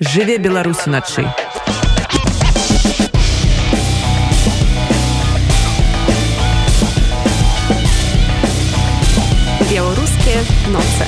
жыве 0.00 0.36
беларусь 0.36 0.86
уначы 0.86 1.24
беларускія 9.70 10.42
ноцы 10.68 11.06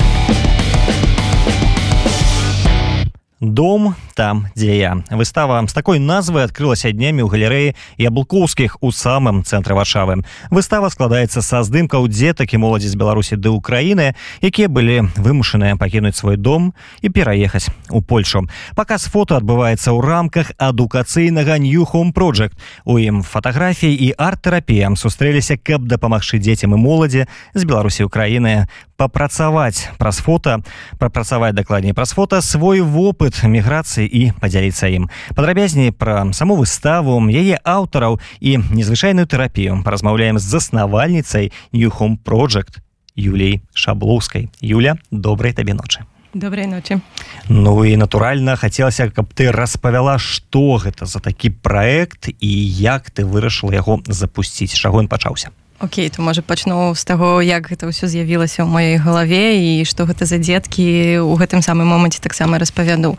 дом 3.40 3.94
там 4.18 4.46
дзе 4.56 4.76
я. 4.76 4.98
Выстава 5.10 5.62
з 5.68 5.72
такой 5.72 6.02
назвай 6.02 6.50
адкрылася 6.50 6.90
днямі 6.90 7.22
ў 7.22 7.30
галерэі 7.30 7.74
яблукоўскіх 8.02 8.82
у 8.82 8.90
самым 8.90 9.46
цэнтры 9.46 9.78
варшавы. 9.78 10.26
Выстава 10.50 10.90
складаецца 10.90 11.38
са 11.38 11.62
здымкаў 11.62 12.10
дзетак 12.10 12.50
і 12.50 12.58
моладзі 12.58 12.90
з 12.90 12.98
беларусі 12.98 13.38
ды 13.38 13.54
ўкраіны 13.54 14.18
якія 14.42 14.66
былі 14.66 15.06
вымушаныя 15.14 15.78
пакінуць 15.78 16.18
свой 16.18 16.34
дом 16.34 16.74
і 16.98 17.14
пераехаць 17.14 17.70
у 17.94 18.02
польшу. 18.02 18.50
Паказ 18.74 19.06
фото 19.06 19.38
адбываецца 19.38 19.94
ў 19.94 20.02
рамках 20.02 20.50
адукацыйнага 20.58 21.62
ньюхом 21.62 22.10
project. 22.10 22.58
У 22.82 22.98
ім 22.98 23.22
фатаграфій 23.22 23.94
і 23.94 24.18
арт-тэрапіям 24.18 24.98
сустрэліся 24.98 25.54
каб 25.62 25.86
дапамагчы 25.86 26.42
дзецям 26.42 26.74
і 26.74 26.82
моладзі 26.82 27.30
з 27.54 27.62
беларусі 27.62 28.10
ўкраіны 28.10 28.66
папрацаваць 28.98 29.94
праз 29.94 30.18
фото 30.18 30.58
прапрацаваць 30.98 31.54
дакладней 31.54 31.94
праз 31.94 32.10
фото 32.18 32.42
свой 32.42 32.82
вопыт 32.82 33.38
міграцыі 33.46 34.07
і 34.08 34.32
падзяліцца 34.40 34.88
ім 34.88 35.08
падрабязней 35.36 35.92
пра 35.92 36.24
саму 36.32 36.56
выставу 36.56 37.20
яе 37.28 37.60
аўтараў 37.62 38.18
і 38.40 38.58
незвычайную 38.72 39.28
тэрапію 39.28 39.82
паразмаўляем 39.84 40.38
з 40.40 40.48
заснавальніцай 40.48 41.52
ньюхом 41.72 42.18
project 42.24 42.80
юлей 43.14 43.60
шаблоўскай 43.74 44.48
юля 44.62 44.96
добрай 45.10 45.52
табе 45.52 45.74
ночы 45.74 46.08
добрай 46.34 46.66
ночи. 46.66 47.00
Ну 47.48 47.84
і 47.84 47.96
натуральна 47.96 48.56
хацелася 48.56 49.08
каб 49.10 49.32
ты 49.34 49.50
распавяла 49.52 50.18
што 50.18 50.78
гэта 50.78 51.06
за 51.06 51.20
такі 51.20 51.50
праект 51.50 52.28
і 52.28 52.52
як 52.80 53.10
ты 53.10 53.24
вырашыла 53.24 53.74
яго 53.74 54.00
запусціць 54.06 54.74
чаго 54.76 55.00
ён 55.00 55.08
пачаўся 55.08 55.50
Окей 55.80 56.08
то 56.10 56.22
можа 56.22 56.42
пачну 56.42 56.94
з 56.94 57.04
таго 57.06 57.38
як 57.38 57.70
гэта 57.70 57.86
ўсё 57.86 58.10
з'явілася 58.10 58.66
ў 58.66 58.68
маёй 58.68 58.96
галаве 58.98 59.62
і 59.62 59.86
што 59.86 60.10
гэта 60.10 60.26
за 60.26 60.42
дзеткі 60.42 61.22
у 61.22 61.38
гэтым 61.38 61.62
самым 61.62 61.86
моманце 61.94 62.18
таксама 62.18 62.58
распавяду. 62.58 63.14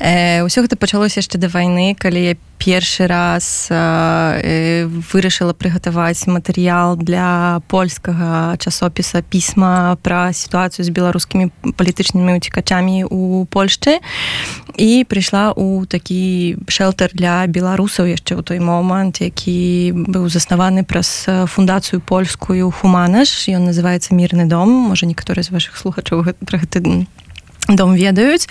Э, 0.00 0.40
ўсё 0.40 0.64
гэта 0.64 0.80
пачалося 0.80 1.20
яшчэ 1.20 1.36
да 1.36 1.52
вайны 1.52 1.92
калі 1.92 2.32
я 2.32 2.34
першы 2.58 3.06
раз 3.06 3.68
э, 3.70 4.84
вырашыла 4.84 5.54
прыгатаваць 5.54 6.26
матэрыял 6.26 6.98
для 6.98 7.62
польскага 7.70 8.58
часопіса 8.58 9.22
пісьма 9.22 9.96
пра 10.02 10.32
сітуацыю 10.34 10.84
з 10.84 10.90
беларускімі 10.90 11.48
палітычнымі 11.78 12.36
уцікачамі 12.36 13.06
у 13.06 13.46
Польшчы. 13.46 14.02
І 14.74 15.06
прыйшла 15.08 15.54
ў 15.54 15.86
такі 15.86 16.58
шэлтер 16.66 17.14
для 17.14 17.46
беларусаў 17.46 18.10
яшчэ 18.10 18.38
ў 18.38 18.42
той 18.42 18.58
момант 18.58 19.22
які 19.22 19.94
быў 19.94 20.26
заснаваны 20.26 20.82
праз 20.82 21.26
фундацыю 21.46 22.02
польскую 22.02 22.70
хуманаш 22.74 23.48
ён 23.48 23.70
называется 23.70 24.14
мірны 24.14 24.50
дом 24.50 24.90
можа 24.90 25.06
некаторыя 25.06 25.46
з 25.46 25.54
ваших 25.54 25.78
слухачаў 25.78 26.26
пра 26.42 26.58
гэты 26.58 27.06
дом 27.68 27.94
ведаюць. 27.94 28.48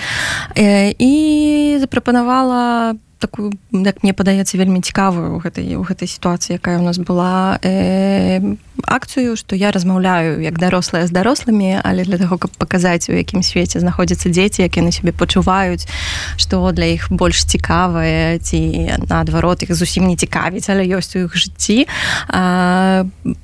І 0.55 1.77
запрапанавала 1.79 2.95
такую 3.19 3.53
як 3.73 4.03
мне 4.03 4.13
падаецца 4.13 4.57
вельмі 4.57 4.81
цікавую 4.81 5.35
у 5.35 5.39
гэтай 5.41 5.75
у 5.75 5.83
гэтай 5.83 6.07
сітуацыі 6.07 6.61
якая 6.61 6.77
у 6.77 6.85
нас 6.85 7.01
была 7.01 7.57
э, 7.65 8.39
акцыю 8.85 9.35
што 9.35 9.55
я 9.57 9.71
размаўляю 9.71 10.41
як 10.41 10.59
дарослая 10.61 11.07
з 11.07 11.11
дарослымі 11.11 11.81
але 11.81 12.03
для 12.05 12.17
таго 12.21 12.37
каб 12.37 12.51
паказаць 12.57 13.09
у 13.09 13.17
якім 13.17 13.41
свеце 13.41 13.79
знаходзяцца 13.81 14.29
дзеці 14.29 14.61
як 14.61 14.77
яны 14.77 14.93
сябе 14.93 15.11
пачуваюць 15.11 15.89
што 16.37 16.61
для 16.71 16.85
іх 16.93 17.09
больш 17.09 17.45
цікавае 17.45 18.37
ці 18.39 18.59
наадварот 19.09 19.65
іх 19.65 19.73
зусім 19.73 20.07
не 20.07 20.15
цікавіць 20.15 20.69
але 20.69 20.85
ёсць 20.85 21.17
у 21.17 21.25
іх 21.25 21.33
жыцці. 21.33 21.89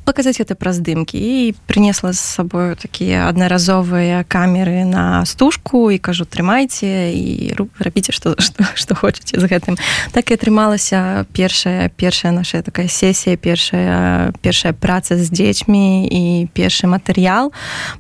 Паказаць 0.06 0.38
гэта 0.38 0.56
праз 0.60 0.82
здымкі. 0.84 1.18
І 1.18 1.56
прынесла 1.66 2.14
з 2.14 2.20
сабою 2.20 2.76
такія 2.76 3.30
аднаразовыя 3.30 4.26
камеры 4.28 4.86
на 4.86 5.26
стужку 5.26 5.90
і 5.92 5.98
кажу 5.98 6.26
трымайце 6.26 7.14
і 7.14 7.54
рабіце 7.80 8.12
што 8.12 8.36
што 8.38 8.96
хочаце 8.96 9.40
з 9.40 9.46
гэтым 9.48 9.63
гэтым 9.64 9.78
так 10.12 10.32
і 10.32 10.34
атрымалася 10.36 11.26
першая 11.34 11.90
першая 11.90 12.32
наша 12.32 12.62
такая 12.62 12.88
сесія 12.88 13.38
першая 13.38 14.34
першая 14.42 14.74
праца 14.74 15.18
з 15.18 15.30
дзецьмі 15.32 16.08
і 16.08 16.48
першы 16.54 16.88
матэрыял 16.88 17.54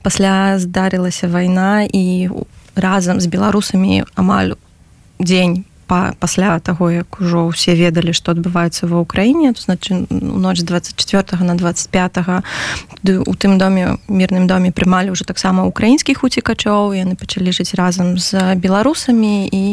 пасля 0.03 0.59
здарылася 0.59 1.27
вайна 1.27 1.87
і 1.87 2.29
разам 2.75 3.19
з 3.19 3.27
беларусамі 3.27 4.03
амаль 4.15 4.55
дзень 5.19 5.63
па, 5.93 6.13
пасля 6.19 6.57
таго 6.59 6.89
як 6.89 7.21
ужо 7.21 7.53
ўсе 7.53 7.77
ведалі 7.77 8.17
што 8.17 8.33
адбываецца 8.33 8.89
ва 8.89 9.05
ўкраіне 9.05 9.53
значит 9.53 10.09
ноч 10.09 10.65
24 10.65 11.45
на 11.45 11.53
25 11.53 12.41
у 13.29 13.33
тым 13.37 13.61
доме 13.61 14.01
мірным 14.09 14.49
доме 14.49 14.73
прымалі 14.73 15.13
ўжо 15.13 15.21
таксама 15.29 15.69
украінскіх 15.69 16.25
уцікачоў 16.25 16.97
яны 16.97 17.13
пачалі 17.13 17.53
жыць 17.53 17.77
разам 17.77 18.17
з 18.17 18.57
беларусамі 18.57 19.45
і 19.45 19.63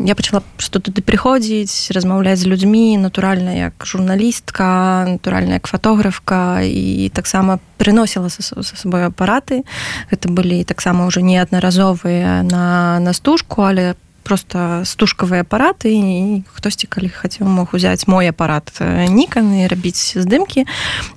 я 0.00 0.14
пачала 0.16 0.40
што 0.56 0.80
туды 0.80 1.04
прыходзіць 1.04 1.92
размаўляць 1.92 2.40
з 2.40 2.48
людзьмі 2.48 2.96
натуральна 2.96 3.52
як 3.52 3.76
журналістка 3.84 5.04
натуральна 5.20 5.60
як 5.60 5.68
фатографка 5.68 6.64
і 6.64 7.12
таксама 7.12 7.60
прыносіла 7.76 8.28
са 8.28 8.44
сабой 8.62 9.08
апараты. 9.08 9.64
Гэта 10.12 10.28
былі 10.28 10.64
таксама 10.68 11.08
ўжо 11.08 11.24
неаднаразовыя 11.24 12.44
на 12.44 13.00
на 13.00 13.12
стужку 13.12 13.64
але 13.64 13.92
по 13.94 14.09
просто 14.22 14.82
стужкавыя 14.84 15.42
апараты 15.42 15.90
і 15.90 16.42
хтосьці 16.46 16.86
калі 16.86 17.08
хацеў 17.08 17.48
мог 17.48 17.74
узяць 17.74 18.06
мой 18.06 18.28
апарат 18.28 18.70
ніканы 18.80 19.68
рабіць 19.68 20.16
здымкі 20.16 20.66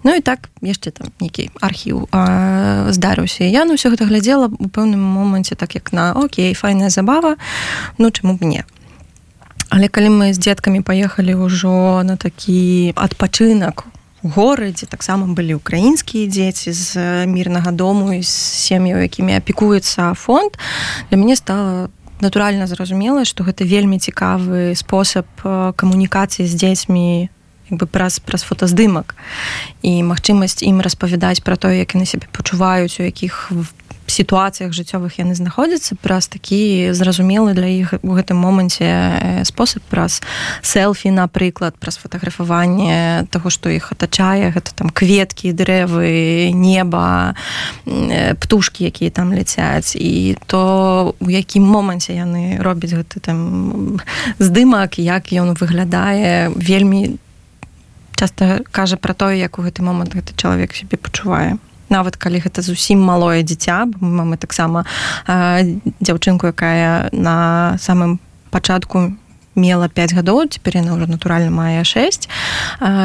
Ну 0.04 0.16
і 0.16 0.22
так 0.22 0.50
яшчэ 0.62 0.92
там 0.92 1.08
нейкі 1.20 1.52
архіў 1.62 2.08
здарыўся 2.90 3.44
я 3.44 3.66
на 3.66 3.76
ўсё 3.76 3.94
гэта 3.94 4.08
глядзела 4.08 4.48
у 4.48 4.68
пэўным 4.68 5.02
моманце 5.02 5.56
так 5.56 5.76
як 5.76 5.94
на 5.94 6.14
Окей 6.14 6.54
файная 6.54 6.90
забава 6.90 7.36
Ну 7.98 8.12
чаму 8.12 8.36
б 8.36 8.46
не 8.46 8.64
Але 9.74 9.88
калі 9.90 10.10
мы 10.14 10.26
з 10.34 10.40
дзеткамі 10.40 10.86
паехалі 10.86 11.34
ўжо 11.34 12.06
на 12.06 12.14
такі 12.18 12.94
адпачынак 12.94 13.90
горадзе 14.24 14.86
таксама 14.86 15.28
былі 15.28 15.60
украінскія 15.60 16.30
дзеці 16.30 16.72
з 16.72 17.26
мірнага 17.26 17.72
дому 17.72 18.14
з 18.24 18.30
сем'яў 18.30 19.04
якімі 19.04 19.36
апікуецца 19.36 20.14
фонд 20.14 20.56
для 21.10 21.18
мяне 21.18 21.36
стала 21.36 21.90
натуральна 22.24 22.68
зразумела 22.72 23.28
што 23.28 23.44
гэта 23.44 23.68
вельмі 23.68 24.00
цікавы 24.00 24.74
спосаб 24.80 25.28
камунікацыі 25.76 26.48
з 26.48 26.54
дзецьмі 26.56 27.30
бы 27.78 27.86
праз 27.86 28.20
праз 28.20 28.44
фотаздымак 28.44 29.16
і 29.82 30.04
магчымасць 30.04 30.64
ім 30.64 30.82
распавядаць 30.82 31.44
пра 31.44 31.56
тое 31.56 31.84
як 31.84 31.96
яны 31.96 32.06
сябе 32.06 32.28
пачуваюць 32.32 33.00
у 33.00 33.08
якіх 33.08 33.52
сітуацыях 34.08 34.74
жыццёвых 34.74 35.18
яны 35.18 35.36
знаходзяцца 35.36 35.96
праз 35.96 36.28
такі 36.28 36.92
зразумелы 36.94 37.54
для 37.58 37.68
іх 37.68 37.94
у 38.04 38.14
гэтым 38.14 38.38
моманце 38.38 39.44
спосаб 39.48 39.82
праз 39.88 40.22
селфі 40.62 41.12
напрыклад 41.12 41.76
праз 41.80 41.98
фатаграфаванне 41.98 43.26
таго 43.32 43.50
што 43.50 43.74
іх 43.74 43.92
атачае. 43.92 44.52
Гэта 44.52 44.76
там 44.76 44.90
кветкі 44.90 45.56
дрэвы 45.56 46.52
неба 46.54 47.36
птушки 48.40 48.86
якія 48.86 49.10
там 49.12 49.34
ляцяць. 49.34 49.96
І 49.96 50.38
то 50.48 51.16
у 51.20 51.30
якім 51.30 51.64
моманце 51.64 52.14
яны 52.14 52.60
робяць 52.60 52.94
гэты 52.94 53.20
там 53.20 54.00
здымак 54.40 55.00
як 55.00 55.32
ён 55.32 55.56
выглядае 55.56 56.52
вельмі 56.56 57.18
часта 58.24 58.64
кажа 58.72 58.96
пра 58.96 59.12
тое 59.12 59.36
як 59.36 59.60
у 59.60 59.68
гэты 59.68 59.84
момант 59.84 60.16
гэты 60.16 60.32
чалавек 60.40 60.72
сябе 60.72 60.96
пачувае. 60.96 61.60
Нават 61.92 62.16
калі 62.16 62.40
гэта 62.40 62.64
зусім 62.64 63.04
малое 63.04 63.44
дзіця 63.44 63.84
мы 64.00 64.40
таксама 64.40 64.88
дзяўчынку 65.28 66.48
якая 66.56 67.12
на 67.12 67.76
самым 67.84 68.24
пачатку 68.48 69.12
мела 69.60 69.92
5 69.92 70.16
гадоў 70.16 70.48
цяпер 70.48 70.80
яна 70.80 70.96
ўжо 70.96 71.12
натуральна 71.12 71.52
мае 71.52 71.84
6 71.84 72.32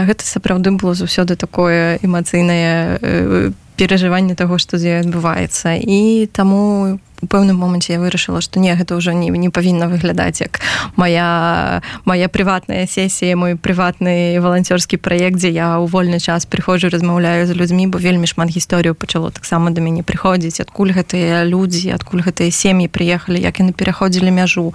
гэта 0.07 0.23
сапраўды 0.23 0.71
было 0.79 0.95
заўсёды 0.95 1.35
такое 1.35 1.99
эмацыйнае 1.99 3.51
перажыванне 3.75 4.35
таго 4.39 4.59
што 4.59 4.79
дзе 4.79 5.03
адбываецца. 5.03 5.79
І 5.83 6.31
таму 6.31 6.99
у 7.23 7.27
пэўным 7.27 7.59
моманце 7.59 7.93
я 7.93 8.01
вырашыла 8.01 8.41
што 8.41 8.61
не 8.61 8.75
гэта 8.75 8.95
ўжо 8.95 9.13
не, 9.13 9.31
не 9.31 9.51
павінна 9.51 9.89
выглядаць 9.89 10.41
як 10.41 10.61
моя 10.97 11.83
моя 12.05 12.29
прыватная 12.29 12.87
сесія 12.87 13.37
мой 13.37 13.57
прыватны 13.57 14.39
валанцёрскі 14.39 14.97
праект 15.03 15.39
дзе 15.39 15.51
я 15.51 15.83
ў 15.83 15.91
вольны 15.91 16.21
час 16.23 16.47
прыходжу 16.47 16.89
размаўляю 16.89 17.47
з 17.47 17.59
людзьмі 17.59 17.91
бо 17.91 17.99
вельмі 17.99 18.27
шмат 18.27 18.51
гісторыю 18.55 18.95
пачало 18.95 19.31
таксама 19.31 19.71
да 19.71 19.81
мяне 19.81 20.03
прыходзіць. 20.03 20.61
Адкуль 20.63 20.95
гэтыя 20.95 21.43
людзі 21.45 21.91
адкуль 21.95 22.23
гэтыя 22.23 22.51
сем'і 22.55 22.87
прыехалі 22.87 23.41
як 23.43 23.59
яны 23.59 23.73
пераходзілі 23.73 24.31
мяжу 24.31 24.75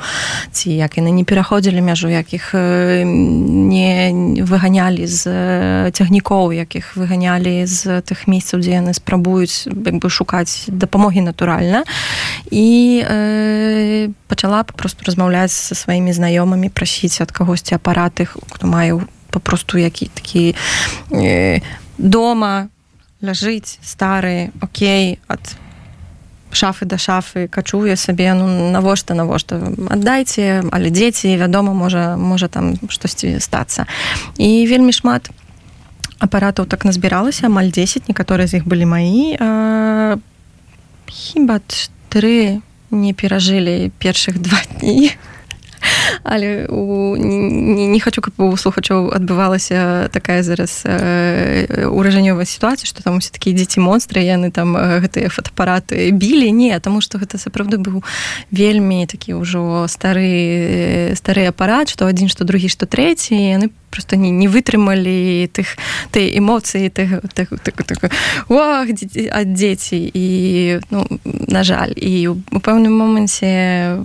ці 0.51 0.75
як 0.75 0.99
яны 0.99 1.15
не 1.15 1.23
пераходзілі 1.23 1.79
мяжу 1.79 2.11
якіх 2.11 2.51
не 2.53 4.43
выганялі 4.43 5.07
з 5.07 5.23
цягнікоў 5.95 6.51
якіх 6.53 6.95
выганялі 6.99 7.63
з 7.65 8.03
тых 8.03 8.27
месяцаў 8.27 8.59
дзе 8.59 8.83
яны 8.83 8.93
спрабуюць 8.93 9.67
як 9.67 9.95
бы 10.03 10.09
шукаць 10.09 10.67
дапамогі 10.67 11.23
натуральна 11.23 11.83
і 12.51 13.03
э, 13.05 14.09
пачала 14.27 14.63
попросту 14.63 15.05
размаўляць 15.05 15.51
са 15.51 15.75
сваімі 15.75 16.13
знаёмымі 16.13 16.69
прасіць 16.69 17.21
ад 17.21 17.31
кагосьці 17.31 17.75
апараты 17.75 18.25
хто 18.25 18.67
мае 18.67 18.99
попросту 19.31 19.77
які 19.77 20.07
такі 20.13 20.55
э, 21.11 21.61
дома 21.97 22.69
ляжыць 23.21 23.79
стары 23.81 24.51
Окей 24.61 25.19
ад 25.27 25.41
шафы 26.53 26.85
да 26.85 26.97
шафы 26.97 27.47
качуе 27.47 27.95
сабе 27.95 28.33
ну 28.33 28.71
навошта 28.71 29.13
навошта? 29.13 29.57
Аддайце 29.89 30.63
але 30.71 30.89
дзеці 30.89 31.37
вядома 31.37 31.73
можа 31.73 32.15
можа 32.17 32.47
там 32.47 32.75
штосьці 32.89 33.39
стацца. 33.39 33.85
І 34.37 34.67
вельмі 34.69 34.93
шмат 34.93 35.31
апаратаў 36.19 36.65
так 36.65 36.85
назбіралася 36.85 37.47
амаль 37.47 37.71
10 37.71 38.07
некаторыя 38.07 38.47
з 38.47 38.61
іх 38.61 38.67
былі 38.67 38.85
маі 38.85 39.39
хіба 41.07 41.59
тры 42.13 42.61
не 42.93 43.11
перажылі 43.17 43.91
першых 43.97 44.37
два 44.37 44.61
дні 44.77 45.09
але 46.23 46.65
у, 46.67 47.15
не, 47.17 47.87
не 47.87 47.99
хочу 47.99 48.21
каб 48.21 48.33
у 48.37 48.55
слухачоў 48.57 49.13
адбывалася 49.13 50.09
такая 50.11 50.43
зараз 50.43 50.83
э, 50.85 51.87
уражаннёвая 51.87 52.45
сітуацыя 52.45 52.87
што 52.87 53.03
там 53.03 53.17
усе 53.17 53.31
такія 53.31 53.55
дзеці 53.55 53.79
монстры 53.79 54.21
яны 54.23 54.51
там 54.51 54.75
гэтыя 54.75 55.29
фотоапараты 55.29 56.11
білі. 56.11 56.51
Не 56.51 56.79
таму 56.79 57.01
што 57.01 57.17
гэта 57.17 57.37
сапраўды 57.37 57.77
быў 57.77 58.03
вельмі 58.51 59.05
такі 59.07 59.39
ўжо 59.39 59.87
стары 59.87 61.13
стары 61.15 61.47
апарат 61.47 61.89
што 61.89 62.07
адзін 62.07 62.27
што 62.29 62.43
другі 62.43 62.69
што 62.69 62.85
трэці 62.85 63.35
яны 63.35 63.69
просто 63.93 64.17
не, 64.17 64.31
не 64.31 64.47
вытрымалі 64.49 65.47
тых 65.53 65.77
ты 66.09 66.33
эмоцыі 66.33 66.89
ад 69.29 69.53
дзеці! 69.53 70.11
І 70.13 70.25
ну, 70.89 71.05
на 71.47 71.63
жаль. 71.63 71.93
І 71.95 72.27
у 72.33 72.59
пэўным 72.59 72.97
моманце 72.97 74.01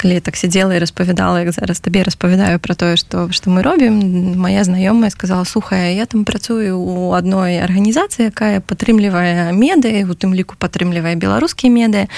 калі 0.00 0.20
так 0.20 0.36
сидела 0.36 0.74
і 0.74 0.78
распавядала 0.80 1.44
як 1.44 1.52
зараз 1.52 1.80
табе 1.80 2.02
распавядаю 2.02 2.58
про 2.58 2.74
тое 2.74 2.96
что 2.96 3.28
что 3.32 3.50
мы 3.50 3.62
робім 3.62 4.00
моя 4.40 4.64
знаёмая 4.64 5.10
сказала 5.10 5.44
сухая 5.44 5.92
я 5.92 6.06
там 6.06 6.24
працую 6.24 6.80
у 6.80 7.12
адной 7.12 7.60
арганізацыі 7.60 8.32
якая 8.32 8.60
падтрымлівае 8.64 9.52
меды 9.52 10.08
у 10.08 10.16
тым 10.16 10.32
ліку 10.32 10.56
падтрымлівае 10.56 11.16
беларускія 11.20 11.68
меды. 11.72 12.08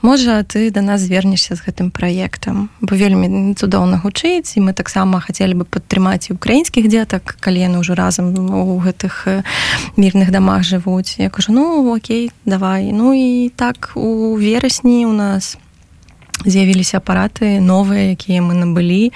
Можа 0.00 0.40
ты 0.44 0.70
до 0.70 0.80
нас 0.80 1.00
звернешся 1.04 1.54
з 1.56 1.60
гэтым 1.60 1.90
праектам 1.90 2.70
бо 2.80 2.96
вельмі 2.96 3.52
цудоўна 3.52 4.00
гучыць 4.00 4.56
і 4.56 4.64
мы 4.64 4.72
таксама 4.72 5.20
хацелі 5.20 5.60
бы 5.60 5.64
падтрымаць 5.68 6.30
і 6.30 6.40
украінскіх 6.40 6.88
дзетак 6.88 7.36
калі 7.40 7.60
яны 7.60 7.84
ўжо 7.84 7.92
разам 7.94 8.32
у 8.32 8.80
гэтых 8.80 9.44
мірных 10.00 10.32
дамах 10.32 10.64
жывуць 10.64 11.20
я 11.20 11.28
кажу 11.28 11.52
ну 11.52 11.92
Окей 11.92 12.32
давай 12.44 12.92
ну 12.92 13.12
і 13.12 13.52
так 13.52 13.92
у 13.94 14.36
верасні 14.40 15.04
у 15.04 15.12
нас 15.12 15.58
у 15.60 15.65
з'явіліся 16.44 16.98
апараты 17.00 17.62
новыя 17.64 18.12
якія 18.12 18.42
мы 18.44 18.58
набылі 18.58 19.14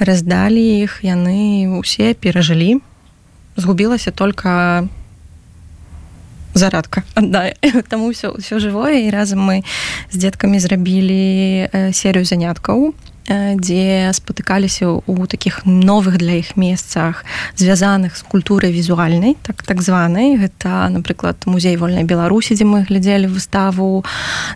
раздалі 0.00 0.62
іх 0.80 1.04
яны 1.04 1.68
усе 1.76 2.14
перажылі. 2.14 2.80
Згубілася 3.56 4.10
только 4.10 4.88
зарадка 6.54 7.02
аддай 7.14 7.56
таму 7.90 8.12
все 8.12 8.32
ўсё 8.32 8.60
жывое 8.60 9.08
і 9.08 9.12
разам 9.12 9.40
мы 9.44 9.64
з 10.12 10.16
дзеткамі 10.16 10.60
зрабілі 10.60 11.68
серыю 11.92 12.24
заняткаў 12.24 12.92
дзе 13.56 14.12
спатыкаліся 14.12 14.88
ў 15.06 15.26
такіх 15.26 15.64
новых 15.64 16.18
для 16.18 16.40
іх 16.40 16.56
месцах 16.56 17.24
звязаных 17.56 18.16
з 18.16 18.22
культурай 18.22 18.72
візуальнай 18.72 19.36
так 19.42 19.62
так 19.62 19.82
званай. 19.82 20.36
Гэта 20.36 20.88
напрыклад 20.92 21.36
музей 21.46 21.76
вольнай 21.76 22.04
беларусі 22.04 22.54
дзе 22.54 22.64
мы 22.64 22.84
глядзелі 22.84 23.26
выставу. 23.32 24.04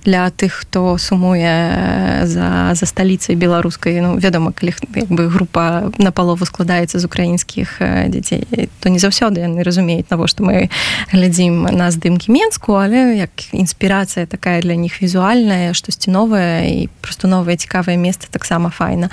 Для 0.05 0.31
тых 0.31 0.67
хто 0.67 0.99
сумуе 0.99 2.25
за 2.25 2.75
за 2.75 2.87
сталіцай 2.87 3.37
беларускай 3.37 4.01
ну 4.01 4.19
вядома 4.19 4.53
калі 4.53 4.75
бы 5.09 5.29
група 5.29 5.93
на 5.99 6.11
палову 6.11 6.47
складаецца 6.47 6.99
з 6.99 7.05
украінскіх 7.05 7.79
дзяцей 8.09 8.69
то 8.81 8.89
не 8.89 8.99
заўсёды 8.99 9.41
яны 9.41 9.63
разумеюць 9.63 10.11
навошта 10.11 10.43
мы 10.43 10.69
глядзім 11.13 11.69
на 11.73 11.91
здымкі 11.91 12.33
менску 12.33 12.77
але 12.77 13.17
як 13.17 13.31
інспірацыя 13.53 14.27
такая 14.27 14.63
для 14.63 14.77
них 14.77 15.03
візуальная 15.03 15.75
штосьці 15.75 16.11
новае 16.11 16.83
і 16.83 16.89
просто 17.01 17.29
новае 17.29 17.57
цікавае 17.57 17.97
месца 17.97 18.29
таксама 18.31 18.66
таксама 18.67 18.71
файна 18.71 19.11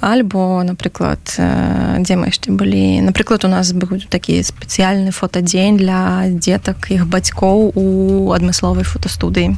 альбо 0.00 0.62
напрыклад 0.62 1.20
дзе 1.26 2.14
мы 2.16 2.30
яшчэ 2.30 2.52
былі 2.52 3.00
напрыклад 3.02 3.44
у 3.44 3.48
нас 3.48 3.72
быў 3.72 4.00
такі 4.08 4.42
спецыяльны 4.42 5.10
фотадзень 5.10 5.76
для 5.76 6.28
дзетак 6.28 6.90
іх 6.90 7.06
бацькоў 7.06 7.72
у 7.74 8.32
адмысловай 8.32 8.84
фотастудыі 8.84 9.56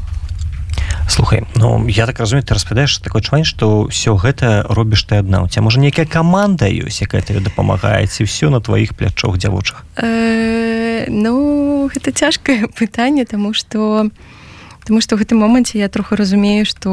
слухай 1.09 1.45
Ну 1.57 1.87
я 1.89 2.07
так 2.07 2.21
разумею 2.21 2.45
ты 2.45 2.55
распавядаеш 2.55 2.99
такой 2.99 3.23
чувань 3.23 3.45
что 3.45 3.87
все 3.89 4.17
гэта 4.17 4.65
робіш 4.69 5.05
ты 5.05 5.17
адна 5.17 5.43
у 5.43 5.49
тебя 5.49 5.63
можа 5.63 5.81
некая 5.81 6.07
каманда 6.07 6.67
ёсць 6.67 7.03
якая 7.03 7.21
тебе 7.21 7.41
дапамагаеце 7.41 8.25
все 8.25 8.51
на 8.51 8.61
тваіх 8.61 8.97
плячох 8.97 9.37
дзявочах 9.39 9.85
э, 9.97 11.07
ну 11.09 11.91
гэта 11.93 12.13
цяжкае 12.13 12.69
пытанне 12.79 13.25
тому 13.25 13.53
что 13.53 14.09
у 14.09 14.40
Таму 14.87 15.01
што 15.05 15.17
ў 15.17 15.25
гэтым 15.25 15.43
моманце 15.45 15.79
я 15.79 15.89
троху 15.93 16.17
разумею, 16.17 16.65
што 16.65 16.91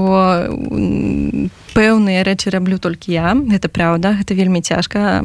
пэўныя 1.73 2.23
рэчы 2.27 2.51
раблю 2.51 2.77
толькі 2.77 3.15
я. 3.15 3.33
Гэта 3.35 3.71
праўда, 3.71 4.17
гэта 4.19 4.35
вельмі 4.37 4.61
цяжка 4.61 5.23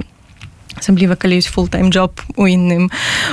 асабліва 0.77 1.17
калі 1.17 1.39
ёсць 1.39 1.51
фултайм 1.51 1.91
джоб 1.91 2.21
у 2.37 2.47
інным 2.47 2.91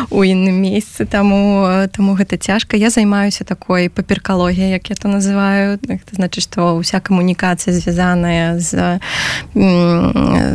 у 0.10 0.24
інным 0.24 0.62
месцы 0.62 1.06
таму 1.06 1.66
таму 1.92 2.16
гэта 2.16 2.38
цяжка. 2.38 2.78
Я 2.78 2.90
займаюся 2.90 3.44
такой 3.44 3.90
паперкалогія 3.90 4.68
як 4.80 4.90
я 4.90 4.96
то 4.96 5.08
называю. 5.08 5.80
Это 5.88 6.16
значит 6.16 6.44
что 6.44 6.76
уся 6.76 7.00
камунікацыя 7.00 7.74
звязаная 7.74 8.60
з 8.60 9.00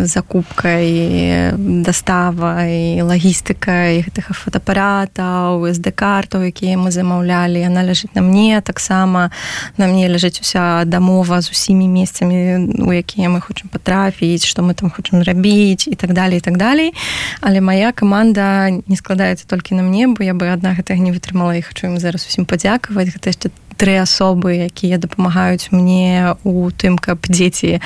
закупкай 0.05 1.53
дастава 1.57 2.65
і 2.67 3.03
лагістыка 3.03 3.97
і 3.97 4.05
гэтых 4.05 4.33
фотоапаратаў 4.35 5.67
сд 5.73 5.91
картаў 5.95 6.49
якія 6.49 6.77
мы 6.77 6.91
замаўлялі. 6.91 7.61
Яна 7.61 7.85
ляжыць 7.85 8.15
на 8.15 8.23
мне 8.23 8.61
таксама 8.61 9.31
на 9.77 9.87
мне 9.87 10.09
ляжыць 10.09 10.41
уся 10.41 10.85
дамова 10.85 11.41
з 11.41 11.51
усімі 11.51 11.89
месцамі 11.89 12.75
у 12.83 12.93
якія 12.93 13.29
мы 13.29 13.41
хочам 13.41 13.69
патрапіць 13.69 14.45
што 14.45 14.63
мы 14.63 14.75
там 14.75 14.91
хочам 14.91 15.23
рабіць 15.23 15.89
і 15.89 15.95
так 15.95 16.13
далее 16.13 16.39
і 16.39 16.45
так 16.45 16.57
далее 16.57 16.74
далей. 16.75 16.95
Але 17.41 17.61
моя 17.61 17.93
команда 17.93 18.71
не 18.71 18.97
складаецца 18.97 19.47
толькі 19.47 19.79
на 19.79 19.83
мне 19.83 20.11
бо 20.11 20.27
я 20.27 20.35
бы 20.35 20.51
адна 20.51 20.75
гэтага 20.75 20.99
не 20.99 21.15
вытрымала. 21.15 21.55
І 21.55 21.63
хочу 21.63 21.87
ім 21.87 22.03
зараз 22.03 22.27
усім 22.27 22.45
падзякаваць. 22.45 23.15
Гэта 23.15 23.31
яшчэ 23.31 23.55
тры 23.79 23.99
асобы 24.03 24.67
якія 24.67 24.99
дапамагаюць 24.99 25.71
мне 25.71 26.35
у 26.43 26.71
тым 26.71 26.99
каб 26.99 27.27
дзеці 27.27 27.79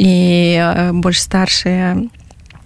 і 0.00 0.12
больш 1.00 1.20
старшыя 1.20 1.96
у 1.96 2.19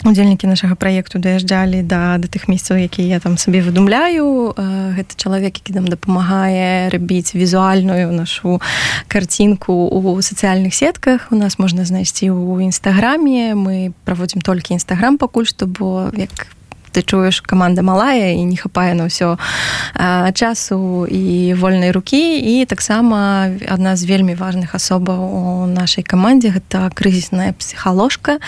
удзельнікі 0.05 0.47
нашага 0.47 0.75
праекту 0.77 1.19
даязджалі 1.19 1.83
да 1.83 2.19
да 2.19 2.29
тых 2.29 2.49
месцаў 2.49 2.77
якія 2.77 3.17
я 3.17 3.21
там 3.21 3.39
сабе 3.39 3.65
выдумляю. 3.65 4.53
Гэта 4.57 5.13
чалавек 5.17 5.57
які 5.59 5.81
нам 5.81 5.89
дапамагае 5.89 6.89
рабіць 6.93 7.35
візуальную 7.35 8.13
нашу 8.13 8.61
карцінку 9.09 9.73
у 9.73 10.21
сацыяльных 10.21 10.75
сетках 10.75 11.29
у 11.31 11.37
нас 11.37 11.59
можна 11.59 11.85
знайсці 11.85 12.31
ў 12.31 12.69
нстаграме 12.69 13.55
мы 13.57 13.93
праводзім 14.05 14.45
толькі 14.45 14.77
нстаграм 14.77 15.17
пакуль 15.19 15.49
што 15.49 15.67
бо 15.67 16.13
як 16.13 16.53
ты 16.95 17.03
чуеш 17.03 17.43
каманда 17.43 17.83
малая 17.83 18.31
і 18.31 18.47
не 18.47 18.57
хапае 18.57 18.95
на 18.95 19.11
ўсё 19.11 19.35
часу 20.39 21.05
і 21.11 21.55
вольнай 21.59 21.91
рукі 21.91 22.39
і 22.39 22.65
таксама 22.71 23.51
адна 23.67 23.99
з 23.99 24.07
вельмі 24.07 24.39
важных 24.39 24.79
асобаў 24.79 25.19
у 25.19 25.43
нашай 25.67 26.07
камандзе 26.07 26.55
гэта 26.55 26.95
крызісная 26.95 27.53
псіхаложка 27.59 28.39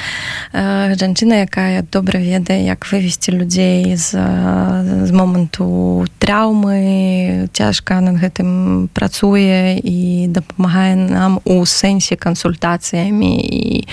жанчына 0.55 1.43
якая 1.43 1.83
добра 1.83 2.23
ведае 2.23 2.63
як 2.71 2.87
вывесці 2.87 3.35
людзей 3.35 3.99
з, 3.99 4.15
з 4.15 5.11
моманту 5.11 6.07
траўмы 6.23 7.51
цяжка 7.53 7.99
над 8.01 8.23
гэтым 8.23 8.89
працуе 8.95 9.83
і 9.83 10.31
дапамагае 10.31 10.95
нам 10.95 11.41
у 11.45 11.65
сэнсе 11.67 12.17
кансультацыямі. 12.17 13.33
І 13.41 13.89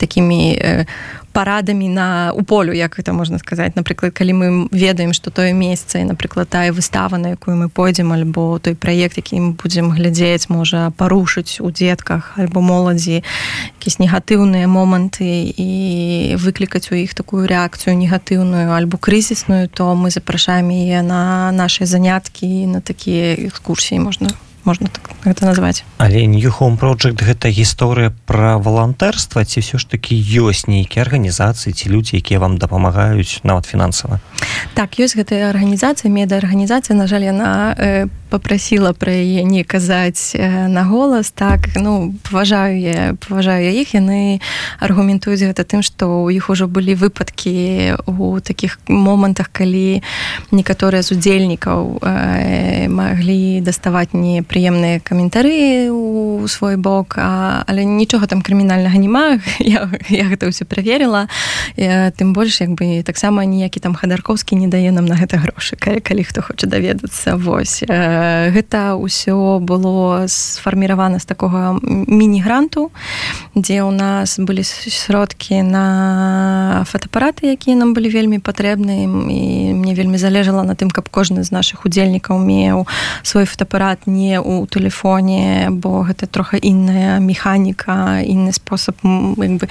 такімі 0.00 0.40
у 0.56 1.20
парадамі 1.32 1.88
на 1.88 2.32
у 2.34 2.42
полю 2.42 2.72
як 2.72 2.98
это 2.98 3.12
можна 3.12 3.38
сказаць 3.38 3.76
напрыклад 3.76 4.12
калі 4.12 4.32
мы 4.32 4.68
ведаем 4.72 5.12
что 5.12 5.30
тое 5.30 5.52
месца 5.52 5.98
і 5.98 6.04
напрыклад 6.04 6.48
тая 6.48 6.72
выстава 6.72 7.16
на 7.16 7.30
якую 7.30 7.56
мы 7.56 7.68
пойдзем 7.68 8.12
альбо 8.12 8.58
той 8.58 8.74
праект 8.74 9.16
які 9.16 9.40
мы 9.40 9.52
будзем 9.52 9.90
глядзець 9.90 10.48
можа 10.48 10.90
парушыць 10.90 11.60
у 11.60 11.70
дзетках 11.70 12.34
альбо 12.36 12.60
моладзі 12.60 13.22
якісь 13.78 13.98
негатыўныя 13.98 14.66
моманты 14.66 15.54
і 15.56 16.36
выклікаць 16.38 16.90
у 16.90 16.94
іх 16.94 17.14
такую 17.14 17.46
рэакцыю 17.46 17.94
негатыўную 17.94 18.74
альбо 18.74 18.98
крызісную 18.98 19.68
то 19.68 19.94
мы 19.94 20.10
запрашаем 20.10 20.70
яе 20.70 21.02
на 21.02 21.52
наши 21.52 21.86
заняткі 21.86 22.66
на 22.66 22.80
такія 22.80 23.34
экскурсіі 23.34 23.98
можна 23.98 24.34
можна 24.64 24.88
так 24.88 25.10
гэта 25.24 25.46
назваць 25.46 25.84
але 25.98 26.26
new 26.26 26.50
home 26.50 26.78
project 26.80 27.20
гэта 27.20 27.48
гісторыя 27.48 28.12
пра 28.26 28.56
валантэрства 28.56 29.44
ці 29.44 29.60
ўсё 29.60 29.76
ж 29.76 29.84
такі 29.88 30.16
ёсць 30.16 30.66
нейкія 30.70 31.04
арганізацыі 31.04 31.72
ці 31.72 31.86
людзі 31.90 32.16
якія 32.20 32.40
вам 32.40 32.58
дапамагаюць 32.58 33.40
нават 33.42 33.66
фінансава? 33.66 34.20
Так 34.74 35.00
ёсць 35.00 35.16
гэтая 35.16 35.50
арганізацыя 35.50 36.12
медыаарганізацыя 36.12 36.96
на 36.96 37.06
жаль 37.06 37.26
яна 37.28 37.74
э, 37.76 38.06
попрасіла 38.30 38.92
пра 38.92 39.12
яе 39.12 39.42
не 39.42 39.64
казаць 39.64 40.32
э, 40.34 40.68
на 40.68 40.84
голас. 40.84 41.30
Так 41.30 41.74
ну 41.74 42.14
паважаю 42.30 42.78
я 42.78 43.14
паважаю 43.18 43.64
я 43.64 43.72
іх. 43.74 43.94
Яны 43.94 44.40
аргументуюць 44.78 45.42
гэта 45.42 45.64
тым 45.64 45.82
што 45.82 46.24
у 46.24 46.30
іх 46.30 46.50
ужо 46.50 46.68
былі 46.70 46.94
выпадкі 46.94 47.98
у 48.06 48.40
таких 48.40 48.78
момантах 48.86 49.50
калі 49.52 50.02
некаторыя 50.50 51.02
з 51.02 51.12
удзельнікаў 51.12 51.98
э, 52.02 52.88
маглі 52.88 53.60
даставаць 53.60 54.14
непрыемныя 54.50 54.98
каментары 55.00 55.90
у 55.90 56.46
свой 56.48 56.76
бок 56.76 57.14
а, 57.16 57.62
але 57.66 57.84
нічога 57.84 58.26
там 58.26 58.42
крымінальнага 58.42 58.98
няма 58.98 59.38
я, 59.60 59.86
я 60.10 60.24
гэта 60.26 60.50
ўсё 60.50 60.66
праверыла. 60.66 61.30
Тым 61.78 62.34
больш 62.34 62.60
як 62.60 62.74
бы 62.74 63.02
таксама 63.06 63.46
ніякі 63.46 63.78
там 63.78 63.94
хадарковскі 63.94 64.58
не 64.58 64.66
дае 64.66 64.90
нам 64.90 65.06
на 65.06 65.14
гэта 65.14 65.38
грошы 65.38 65.78
калі 65.78 66.24
хто 66.26 66.42
хоча 66.42 66.66
даведацца. 66.66 67.38
Вось 67.38 67.86
а, 67.86 68.50
гэта 68.50 68.98
ўсё 68.98 69.62
было 69.62 70.26
сфарміравана 70.26 71.22
з 71.22 71.26
такога 71.30 71.78
міні-гранту 71.82 72.90
дзе 73.54 73.86
ў 73.86 73.94
нас 73.94 74.34
былі 74.42 74.66
сродкі 74.66 75.62
на 75.62 76.82
фотоапараты 76.90 77.54
якія 77.54 77.78
нам 77.78 77.94
былі 77.94 78.10
вельмі 78.10 78.42
патрэбны. 78.42 79.06
І 79.06 79.74
мне 79.78 79.94
вельмі 79.94 80.18
залежала 80.18 80.66
на 80.66 80.74
тым 80.74 80.90
каб 80.90 81.06
кожны 81.06 81.46
з 81.46 81.54
наших 81.54 81.86
удзельнікаў 81.86 82.34
меў 82.34 82.90
свой 83.22 83.46
фотоапарат 83.46 84.10
не 84.10 84.39
ў 84.40 84.66
тэлефоне 84.66 85.70
бо 85.70 86.02
гэта 86.02 86.26
трохи 86.26 86.58
інная 86.58 87.20
механіка 87.20 88.24
інны 88.24 88.52
спосаб 88.52 88.96
бы 89.04 89.68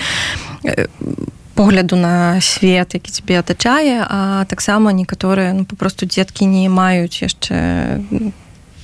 погляду 1.59 1.95
на 1.95 2.41
свет 2.41 2.93
які 2.93 3.11
тебе 3.11 3.39
атачае 3.39 4.05
а 4.07 4.45
таксама 4.45 4.93
некаторыя 4.93 5.53
ну 5.53 5.65
попросту 5.65 6.05
дзеткі 6.05 6.45
не 6.45 6.69
маюць 6.69 7.19
яшчэ 7.19 7.99